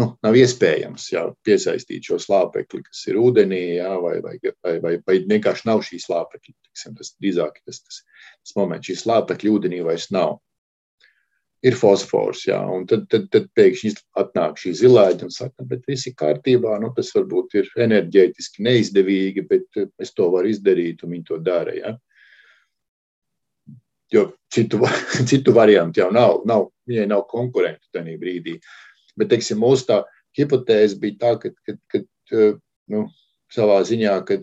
[0.00, 4.94] nu, nav iespējams ja, piesaistīt šo slāpekli, kas ir ūdenī, ja, vai, vai, vai, vai,
[5.06, 6.56] vai vienkārši nav šī slāpekļa.
[6.98, 8.00] Tas drīzāk tas, tas,
[8.42, 10.40] tas moments, šī slāpekļa ūdenī vairs nav
[11.64, 12.44] ir fosfors.
[12.48, 16.76] Jā, un tad, tad, tad pēkšņi atnāk šī zilāģa un saka, bet viss ir kārtībā.
[16.82, 21.40] Nu, tas varbūt ir enerģētiski neizdevīgi, bet eh, es to varu izdarīt, un viņi to
[21.44, 21.76] dara.
[21.78, 21.94] Jā.
[24.12, 24.82] Jo citu,
[25.30, 28.58] citu variantu jau nav, nav viņai nav konkurentu tajā brīdī.
[29.18, 30.00] Bet, teiksim, mūsu tā
[30.38, 31.52] hipotēze bija tā, ka,
[31.92, 32.42] ka, ka
[32.92, 33.04] nu,
[33.54, 34.40] savā ziņā, ka,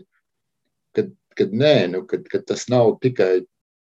[0.96, 1.06] ka,
[1.38, 3.44] ka nē, nu, ka, ka tas nav tikai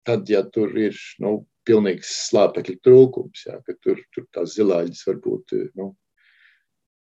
[0.09, 5.57] tad, ja tur ir nu, pilnīgs slāpekļa trūkums, jā, ka tur, tur tās zilāģis varbūt
[5.77, 5.91] nu,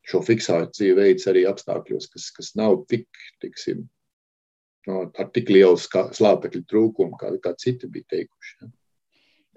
[0.05, 3.07] šo fiksāciju veids arī apstākļos, kas, kas nav tik,
[3.41, 3.87] tiksim,
[4.89, 8.55] no, ar tik lielu slāpekļa trūkumu, kā, kā citi bija teikuši.
[8.61, 8.71] Jā.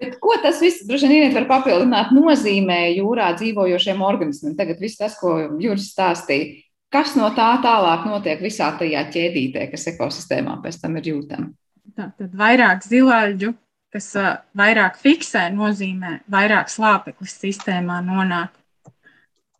[0.01, 4.55] Bet ko tas viss, droši vien, var papildināt, nozīmē jūrā dzīvojošiem organismiem?
[4.57, 6.57] Tagad viss tas, ko Juris stāstīja,
[6.91, 11.53] kas no tā tālāk notiek visā tajā ķēdītē, kas ekosistēmā pēc tam ir jūtama?
[11.95, 13.53] Tad vairāk zilāļu
[13.95, 14.11] kas
[14.57, 18.51] vairāk fiksē, nozīmē vairāk slāpeklis sistēmā nonāk.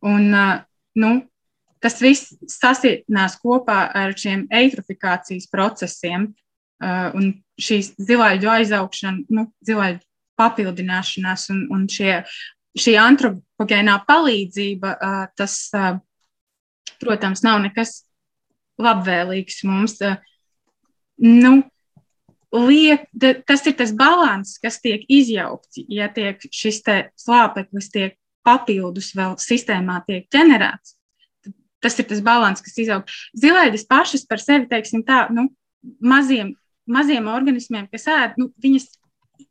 [0.06, 0.28] Un,
[1.00, 1.12] nu,
[1.84, 6.34] tas viss sasietinās kopā ar šiem eitrofikācijas procesiem
[6.84, 10.02] un šīs zilāļu aizaugšana, nu, zilāļu
[10.40, 12.20] papildināšanās un, un šie,
[12.78, 14.96] šī antropogēnā palīdzība,
[15.38, 15.60] tas,
[17.02, 18.02] protams, nav nekas
[18.82, 19.98] labvēlīgs mums.
[21.24, 21.54] Nu,
[22.56, 23.08] liek,
[23.48, 25.80] tas ir tas līdzsvars, kas tiek izjaukts.
[25.92, 26.82] Ja tiek šis
[27.20, 30.96] slāpeklis tiek papildus vēl sistēmā tiek ģenerēts,
[31.82, 33.16] tas ir tas līdzsvars, kas izaug.
[33.38, 35.48] Zilēdis pašas par sevi, teiksim tā, nu,
[36.02, 36.54] maziem,
[36.90, 38.92] maziem organismiem, kas ēd, nu, viņas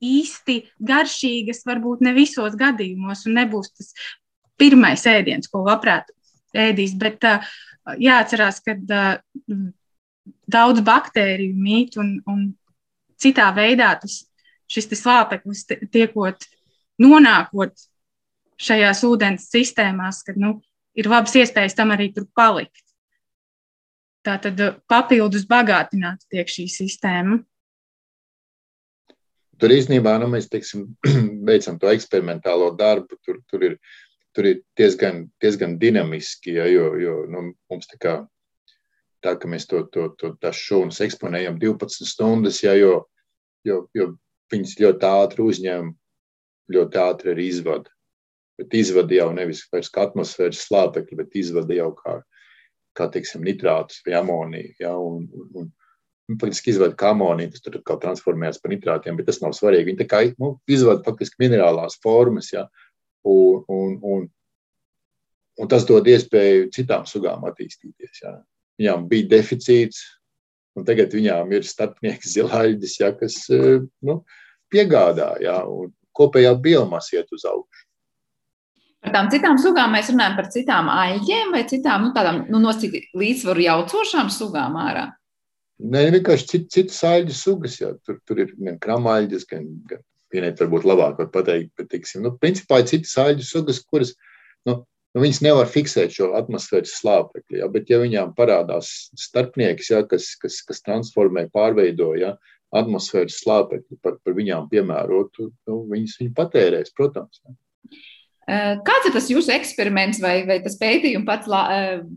[0.04, 3.94] īsti garšīgas, varbūt ne visos gadījumos, un nebūs tas
[4.60, 6.10] pirmais ēdiens, ko labprāt
[6.54, 6.94] ēdīs.
[7.00, 7.46] Bet uh,
[8.00, 9.56] jāatcerās, ka uh,
[10.50, 12.46] daudz baktēriju mīt un, un
[13.20, 14.22] citā veidā tas,
[14.70, 16.46] šis slāpeklis tiekot,
[17.02, 17.74] nonākot
[18.60, 20.56] šajās ūdens sistēmās, kad nu,
[20.96, 22.82] ir labas iespējas tam arī tur palikt.
[24.24, 27.42] Tā tad papildus bagātināta tiek šī sistēma.
[29.64, 30.90] Tur īstenībā nu, mēs teiksim,
[31.48, 33.16] veicam to eksperimentālo darbu.
[33.24, 33.78] Tur, tur ir,
[34.36, 38.12] tur ir diezgan, diezgan dinamiski, ja, jo, jo nu, mums tā kā
[39.24, 43.06] tā, ka mēs to, to, to šūnas eksponējam 12 stundas, ja, jo,
[43.64, 44.10] jo, jo
[44.52, 45.88] viņas ļoti ātri uzņem,
[46.76, 47.88] ļoti ātri arī izvada.
[48.60, 52.18] Bet izvada jau nevis vairs kā atmosfēras slāpekļi, bet izvada jau kā,
[53.00, 54.76] kā teiksim, nitrātus vai amoniju.
[54.84, 55.72] Ja, un, un, un
[56.40, 59.90] faktiski izvada kā amoniju, tas tur kā transformējas par nitrātiem, bet tas nav svarīgi.
[59.90, 62.64] Viņi tā kā nu, izvada faktiski minerālās formas, ja,
[63.28, 64.26] un, un, un,
[65.60, 68.24] un tas dod iespēju citām sugām attīstīties.
[68.24, 68.38] Ja
[68.80, 70.02] viņām bija deficīts,
[70.74, 74.22] un tagad viņām ir starpnieks zilāļģis, ja, kas e, nu,
[74.72, 77.84] piegādā, ja, un kopējā biomasa iet uz augšu.
[79.04, 83.12] Par tām citām sugām mēs runājam par citām aļģiem vai citām nu, tādām nu, nosacīt
[83.12, 85.10] līdzsvaru jaucošām sugām ārā?
[85.82, 87.78] Nē, vienkārši cit, citas aļģu sugas.
[87.80, 87.92] Jā.
[88.06, 90.02] Tur, tur ir gan kramāļģis, gan, gan
[90.34, 94.14] vienai varbūt labāk var pateikt, bet, teiksim, nu, principā ir citas aļģu sugas, kuras,
[94.68, 97.58] nu, nu, viņas nevar fiksēt šo atmosfēras slāpekli.
[97.62, 102.36] Ja, bet, ja viņām parādās starpnieks, ja, kas, kas, kas transformē, pārveido ja,
[102.74, 107.42] atmosfēras slāpekli par, par viņām piemērotu, nu, viņas viņu patērēs, protams.
[107.42, 107.58] Ja.
[108.44, 111.62] Kāds ir tas jūsu eksperiments vai, vai tas pētījuma pats la,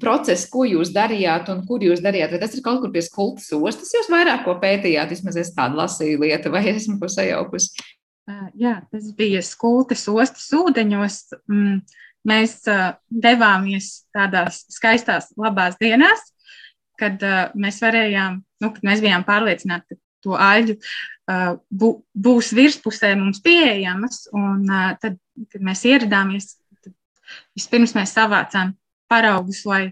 [0.01, 2.33] process, ko jūs darījāt un kur jūs darījāt?
[2.35, 5.13] Vai tas ir kaut kur pie skultas ostas, jūs vairāk ko pētījāt?
[5.15, 7.87] Vismaz es tādu lasīju lietu, vai esmu ko sajaukusi?
[8.59, 11.21] Jā, tas bija skultas ostas ūdeņos.
[11.47, 11.79] Mm
[12.27, 12.59] mēs
[13.09, 16.25] devāmies tādās skaistās, labās dienās,
[16.99, 17.21] kad
[17.57, 23.41] mēs varējām, nu, kad mēs bijām pārliecināti, ka to aļģu uh, bū, būs virspusē mums
[23.45, 24.25] pieejamas.
[24.35, 25.19] Un uh, tad,
[25.51, 26.93] kad mēs ieradāmies, tad
[27.57, 28.75] vispirms mēs savācām
[29.11, 29.83] paraugus, lai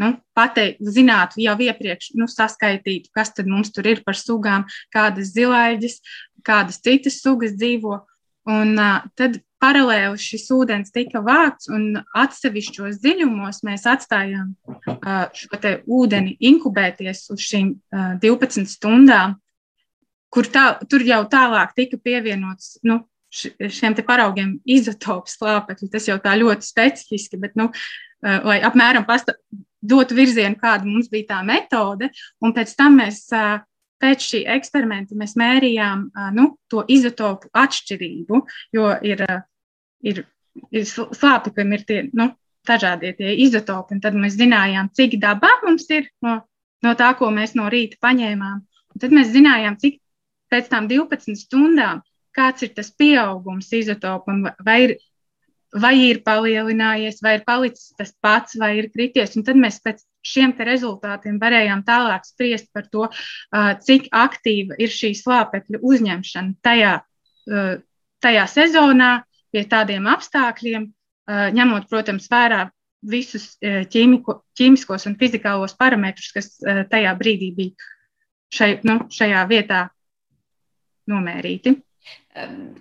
[0.00, 5.32] nu, pateikt, zinātu jau iepriekš, nu, saskaitītu, kas tad mums tur ir par sugām, kādas
[5.36, 6.00] zilaiģis,
[6.46, 8.02] kādas citas sugas dzīvo.
[8.50, 15.60] Un uh, tad paralēli šis ūdens tika vākts, un atsevišķos dziļumos mēs atstājām uh, šo
[15.88, 19.38] ūdeni inkubēties uz šīm uh, 12 stundām,
[20.34, 23.00] kur tā, tur jau tālāk tika pievienots nu,
[23.34, 25.90] šiem paraugiem izotopu slāpekļi.
[25.92, 29.36] Tas jau tā ļoti specifiski, bet, nu, uh, lai apmēram pasta,
[29.84, 32.10] dotu virzienu, kāda mums bija tā metode,
[32.42, 33.28] un pēc tam mēs.
[33.34, 33.62] Uh,
[34.02, 36.00] pēc šī eksperimenta mēs mērījām
[36.36, 38.40] nu, to izotopu atšķirību,
[38.74, 39.22] jo ir
[40.04, 40.24] ir,
[40.74, 42.30] ir slāpeklim ir tie nu,
[42.68, 46.38] dažādie tie izotopi, un tad mēs zinājām, cik dabā mums ir no,
[46.84, 48.62] no tā, ko mēs no rīta paņēmām.
[48.94, 49.98] Un tad mēs zinājām, cik
[50.54, 54.96] pēc tam 12 stundām, kāds ir tas pieaugums izotopam, vai ir,
[55.74, 59.34] vai ir palielinājies, vai ir palicis tas pats, vai ir krities.
[59.38, 63.08] Un tad mēs pēc šiem rezultātiem varējām tālāk spriest par to,
[63.86, 66.94] cik aktīva ir šī slāpekļa uzņemšana tajā,
[68.24, 69.10] tajā sezonā,
[69.54, 70.88] pie tādiem apstākļiem,
[71.58, 72.64] ņemot, protams, vērā
[73.04, 76.54] visus ķīmiko, ķīmiskos un fizikālos parametrus, kas
[76.90, 77.90] tajā brīdī bija
[78.54, 79.88] šai, nu, šajā vietā
[81.10, 81.76] nomērīti.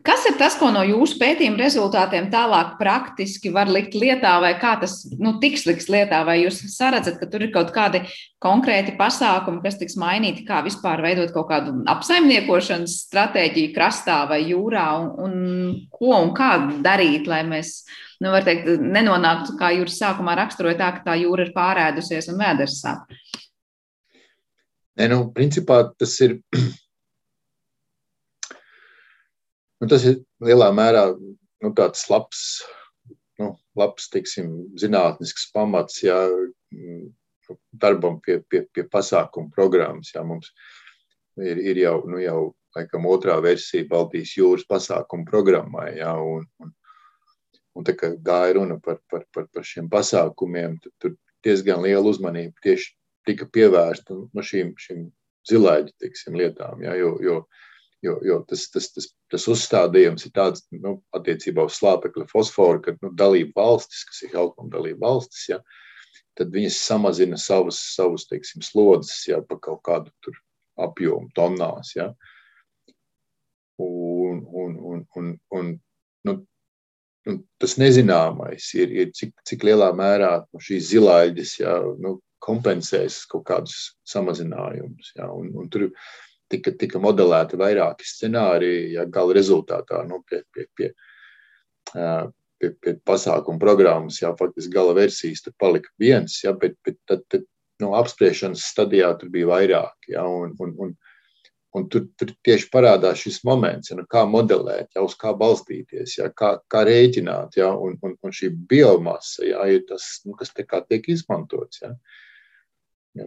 [0.03, 4.71] Kas ir tas, ko no jūsu pētījuma rezultātiem tālāk praktiski var likt lietā, vai kā
[4.81, 8.01] tas nu, tiks liks lietā, vai jūs saredzat, ka tur ir kaut kādi
[8.43, 14.87] konkrēti pasākumi, kas tiks mainīti, kā vispār veidot kaut kādu apsaimniekošanas stratēģiju krastā vai jūrā,
[15.03, 16.51] un, un ko un kā
[16.83, 17.77] darīt, lai mēs,
[18.25, 22.41] nu, var teikt, nenonāktu, kā jūras sākumā raksturoja tā, ka tā jūra ir pārēdusies un
[22.41, 23.05] vēders sāp.
[24.97, 26.41] Ne, nu, principā tas ir
[29.83, 32.43] Nu, tas ir lielā mērā nu, tāds labs,
[33.41, 36.15] nu, labs teiksim, zinātnisks pamats jā,
[37.83, 40.13] darbam pie, pie, pie pasākumu programmas.
[40.15, 40.53] Jā, mums
[41.35, 42.37] ir, ir jau, nu, jau
[42.77, 45.89] laikam, otrā versija Baltijas jūras pasākumu programmai.
[45.97, 46.71] Jā, un, un,
[47.75, 52.07] un tā kā gāja runa par, par, par, par šiem pasākumiem, tad tur diezgan liela
[52.07, 52.93] uzmanība tieši
[53.27, 55.09] tika pievērsta no šīm, šīm
[55.51, 56.87] zilaiģu teiksim, lietām.
[56.87, 57.37] Jā, jo, jo,
[58.03, 62.93] Jo, jo tas, tas, tas, tas uzstādījums ir tāds nu, attiecībā uz slāpekļa fosforu, ka
[62.97, 65.61] nu, dalība valstis, kas ir Helkoma dalība valstis, ja,
[66.35, 70.35] tad viņas samazina savus, savus teiksim, slodzes ja, pa kaut kādu
[70.83, 71.93] apjomu tonnās.
[71.95, 72.09] Ja.
[73.79, 75.71] Un, un, un, un, un,
[76.27, 76.35] nu,
[77.29, 83.23] nu, tas nezināmais ir, ir cik, cik lielā mērā nu, šīs zilaiģis ja, nu, kompensēs
[83.31, 85.13] kaut kādus samazinājumus.
[85.15, 85.87] Ja, un, un tur,
[86.53, 90.91] tika, tika modelēti vairāki scenāriji, ja gala rezultātā nu, pie, pie, pie,
[91.93, 97.25] pie, pie pasākuma programmas, jā, faktiski gala versijas tur palika viens, jā, bet, bet tad,
[97.31, 97.49] tad
[97.83, 100.07] no apspriešanas stadijā tur bija vairāk.
[100.11, 100.93] Jā, un, un, un,
[101.77, 106.17] un tur, tur tieši parādās šis moments, ja, nu, kā modelēt, ja, uz kā balstīties,
[106.19, 107.57] ja, kā, kā rēķināt.
[107.59, 111.93] Ja, un, un, un šī biomasa ja, ir tas, nu, kas tiek izmantots ja,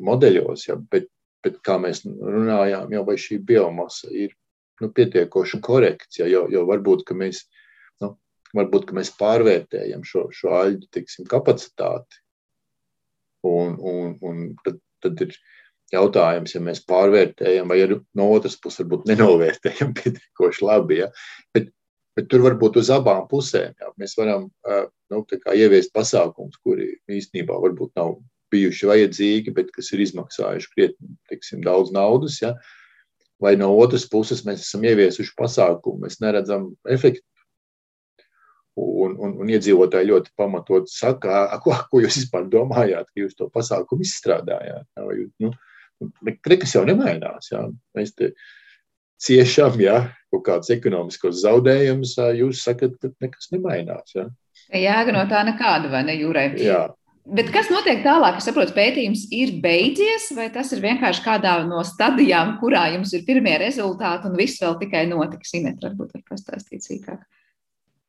[0.01, 0.69] modeļos.
[0.71, 1.11] Ja, bet,
[1.45, 4.35] bet kā mēs runājām, jau šī biomasa ir
[4.83, 7.45] nu, pietiekoši korekts, ja, jo, jo varbūt, mēs,
[8.05, 8.15] nu,
[8.57, 12.23] varbūt, mēs pārvērtējam šo, šo aļģu tiksim, kapacitāti.
[13.47, 15.37] Un, un, un tad, tad ir
[15.95, 21.01] jautājums, ja mēs pārvērtējam, vai arī no otras puses varbūt nenovērtējam pietiekoši labi.
[21.05, 21.11] Ja?
[21.55, 21.71] Bet,
[22.19, 23.93] bet tur varbūt uz abām pusēm ja?
[24.01, 24.49] mēs varam
[25.13, 25.23] nu,
[25.55, 28.17] ieviest pasākumus, kuri īstenībā varbūt nav
[28.57, 32.41] bijuši vajadzīgi, bet kas ir izmaksājuši krietni tiksim, daudz naudas.
[32.43, 32.57] Ja?
[33.43, 37.25] Vai no otras puses mēs esam ieviesuši pasākumu, mēs neredzam efektu.
[38.77, 43.49] Un, un, un iedzīvotāji ļoti pamatot saka, ko, ko jūs vispār domājāt, ka jūs to
[43.53, 44.85] pasākumu izstrādājāt.
[44.85, 45.05] Ja?
[45.07, 45.53] Vai, nu,
[46.27, 47.53] nekas jau nemainās.
[47.53, 47.65] Ja?
[47.97, 48.35] Mēs te
[49.23, 50.01] ciešam ja?
[50.33, 54.13] kaut kādus ekonomiskos zaudējumus, jūs sakat, ka nekas nemainās.
[54.17, 54.29] Ja?
[54.77, 56.49] Jēga no tā nekāda, vai ne, Jūrai?
[56.61, 56.87] Jā.
[57.27, 58.37] Bet kas notiek tālāk?
[58.39, 63.25] Es saprotu, pētījums ir beidzies, vai tas ir vienkārši kādā no stadijām, kurā jums ir
[63.27, 65.57] pirmie rezultāti, un viss vēl tikai notiks?
[65.59, 67.25] Inet, varbūt var pastāstīt sīkāk.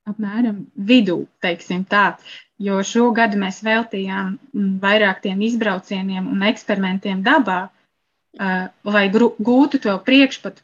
[0.07, 2.11] Apmēram vidū, teiksim tā,
[2.61, 7.65] jo šogad mēs veltījām mm, vairāk tiem izbraucieniem un eksperimentiem dabā,
[8.37, 10.61] lai gūtu to priekšstatu,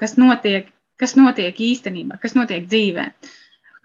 [0.00, 3.12] kas notiek, kas notiek īstenībā, kas notiek dzīvēm.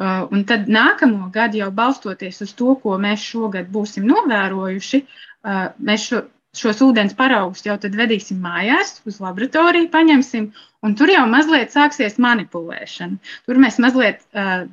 [0.02, 5.68] Uh, un tad nākamo gadu, jau balstoties uz to, ko mēs šogad būsim novērojuši, uh,
[5.78, 6.24] mēs šo,
[6.58, 10.48] šos ūdens paraugus jau tad vedīsim mājās, uz laboratoriju paņemsim,
[10.86, 13.36] un tur jau mazliet sāksies manipulēšana.
[13.46, 14.66] Tur mēs mazliet uh,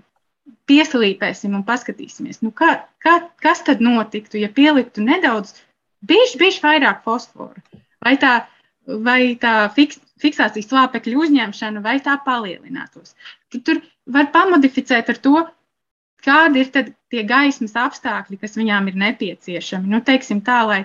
[0.70, 2.72] pieslīpēsim un paskatīsimies, nu kā,
[3.04, 5.54] kā, kas tad notiktu, ja pieliktu nedaudz,
[6.06, 7.62] bišķi, bišķi vairāk fosforu?
[8.04, 8.34] Vai tā,
[9.04, 13.14] vai tā fiks, fiksācijas slāpekļa uzņemšana, vai tā palielinātos?
[13.52, 15.44] Tad tur var pamodificēt ar to,
[16.24, 16.72] kādi ir
[17.10, 19.88] tie gaismas apstākļi, kas viņām ir nepieciešami.
[19.90, 20.80] Nu, teiksim tā, lai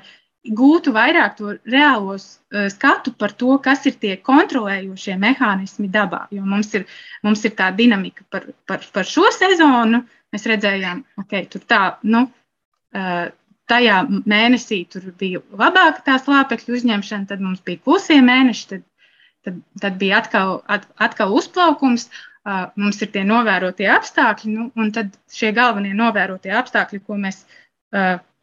[0.45, 6.26] gūtu vairāk to reālo uh, skatu par to, kas ir tie kontrolējošie mehānismi dabā.
[6.36, 6.86] Jo mums ir,
[7.26, 10.03] mums ir tā dinamika par, par, par šo sezonu.
[10.34, 12.26] Mēs redzējām, ka okay, tur tā, nu,
[12.95, 13.26] uh,
[13.71, 18.86] tajā mēnesī tur bija labāka tā slāpekļa uzņemšana, tad mums bija klusie mēneši, tad,
[19.45, 22.09] tad, tad bija atkal, at, atkal uzplaukums.
[22.46, 27.39] Mums ir tie novērotie apstākļi, nu, un tad šie galvenie novērotie apstākļi, ko mēs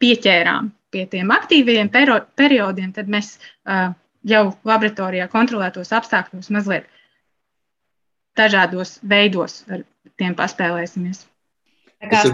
[0.03, 3.37] pieķērām pie tiem aktīviem periodiem, tad mēs
[4.27, 6.89] jau laboratorijā kontrolētos apstākļos mazliet
[8.37, 9.83] dažādos veidos ar
[10.19, 11.25] tiem paspēlēsimies.
[12.03, 12.31] Es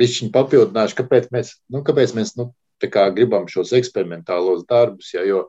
[0.00, 2.50] bišķiņ papildināšu, kāpēc mēs, nu, kāpēc mēs nu,
[2.92, 5.46] kā gribam šos eksperimentālos darbus, ja, jo,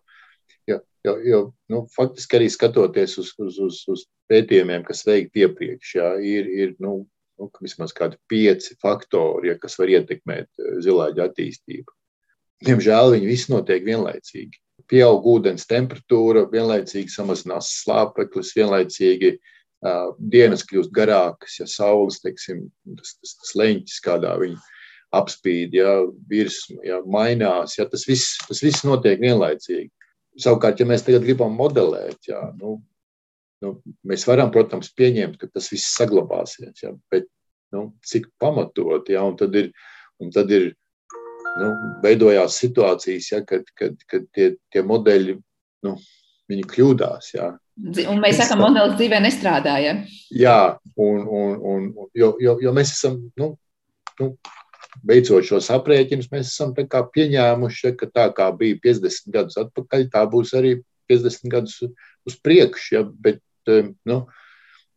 [0.69, 1.41] jo, jo, jo
[1.73, 6.75] nu, faktiski arī skatoties uz, uz, uz, uz pētījumiem, kas veikti iepriekš, ja, ir, ir
[6.83, 7.01] nu,
[7.39, 11.95] nu, vismaz kādi pieci faktori, ja, kas var ietekmēt eh, zilāģa attīstību.
[12.67, 14.59] Diemžēl viņi visi notiek vienlaicīgi.
[14.89, 22.65] Pieaug ūdens temperatūra, vienlaicīgi samazinās slāpeklis, vienlaicīgi uh, dienas kļūst garākas, ja saules, teiksim,
[22.97, 24.57] tas, tas, tas leņķis, kādā viņi
[25.15, 25.93] apspīd, ja
[26.29, 29.87] virsma ja, mainās, ja, tas, viss, tas viss notiek vienlaicīgi.
[30.39, 32.77] Savukārt, ja mēs tagad gribam modelēt, ja, nu,
[33.63, 33.73] nu,
[34.07, 37.27] mēs varam, protams, pieņemt, ka tas viss saglabāsies, ja, bet
[37.75, 39.71] nu, cik pamatot, ja, un tad ir,
[40.23, 40.71] un tad ir
[41.59, 41.73] nu,
[42.03, 45.35] veidojās situācijas, ja, kad, kad, kad tie, tie modeļi,
[45.87, 45.95] nu,
[46.49, 47.33] viņi kļūdās.
[47.35, 47.51] Ja.
[48.09, 49.99] Un mēs sakām, modelis dzīvē nestrādāja.
[50.35, 50.59] Jā,
[50.99, 53.53] un, un, un, jo, jo, jo mēs esam, nu,
[54.19, 54.31] nu,
[55.05, 60.53] beidzot šos aprēķinus, mēs esam pieņēmuši, ka tā kā bija 50 gadus atpakaļ, tā būs
[60.57, 60.79] arī
[61.11, 61.77] 50 gadus
[62.27, 62.95] uz priekšu.
[62.95, 63.41] Ja, bet
[64.09, 64.23] nu,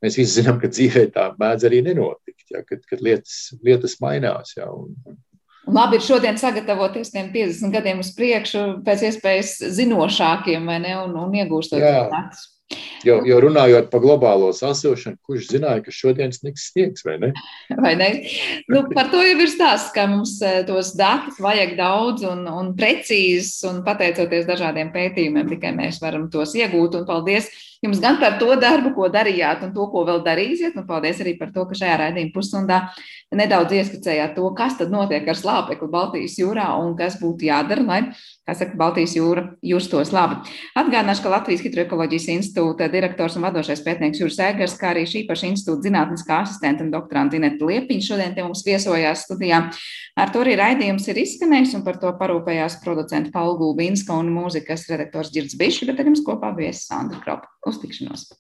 [0.05, 4.57] mēs visi zinām, ka dzīvē tā mēdz arī nenotikt, ja, kad, kad lietas, lietas mainās.
[4.57, 5.20] Ja, un, un,
[5.72, 11.14] Labi ir šodien sagatavoties tiem 50 gadiem uz priekšu, pēc iespējas zinošākiem, vai ne, un,
[11.22, 12.49] un iegūstot datus.
[13.03, 17.33] Jo, jo runājot par globālo sasilšanu, kurš zināja, ka šodien sniegs sniegs, vai ne?
[17.83, 18.11] Vai ne?
[18.70, 22.73] Nu, par to jau ir stāsts, ka mums eh, tos datus vajag daudz un, un
[22.79, 27.01] precīzi, un pateicoties dažādiem pētījumiem, tikai mēs varam tos iegūt.
[27.01, 27.51] Un paldies
[27.83, 30.76] jums gan par to darbu, ko darījāt, un to, ko vēl darīsiet.
[30.78, 32.78] Un paldies arī par to, ka šajā raidījuma pusstundā
[33.35, 38.01] nedaudz ieskicējāt to, kas tad notiek ar slāpekli Baltijas jūrā un kas būtu jādara, lai,
[38.47, 40.39] kā saka, Baltijas jūra justos labi.
[40.78, 45.49] Atgādināšu, ka Latvijas Hidroekoloģijas institūta direktors un vadošais pētnieks Jūras Ēgars, kā arī šī paša
[45.51, 49.64] institūta zinātniskā asistenta un doktoranta Ineta Liepiņa šodien te mums viesojās studijā.
[50.18, 54.85] Ar to arī raidījums ir izskanējis un par to parūpējās producenta Paula Gulbinska un mūzikas
[54.93, 57.49] redaktors Girds Bišs, bet ar jums kopā bija Sandra Kropa.
[57.66, 58.32] Uz tikšanos!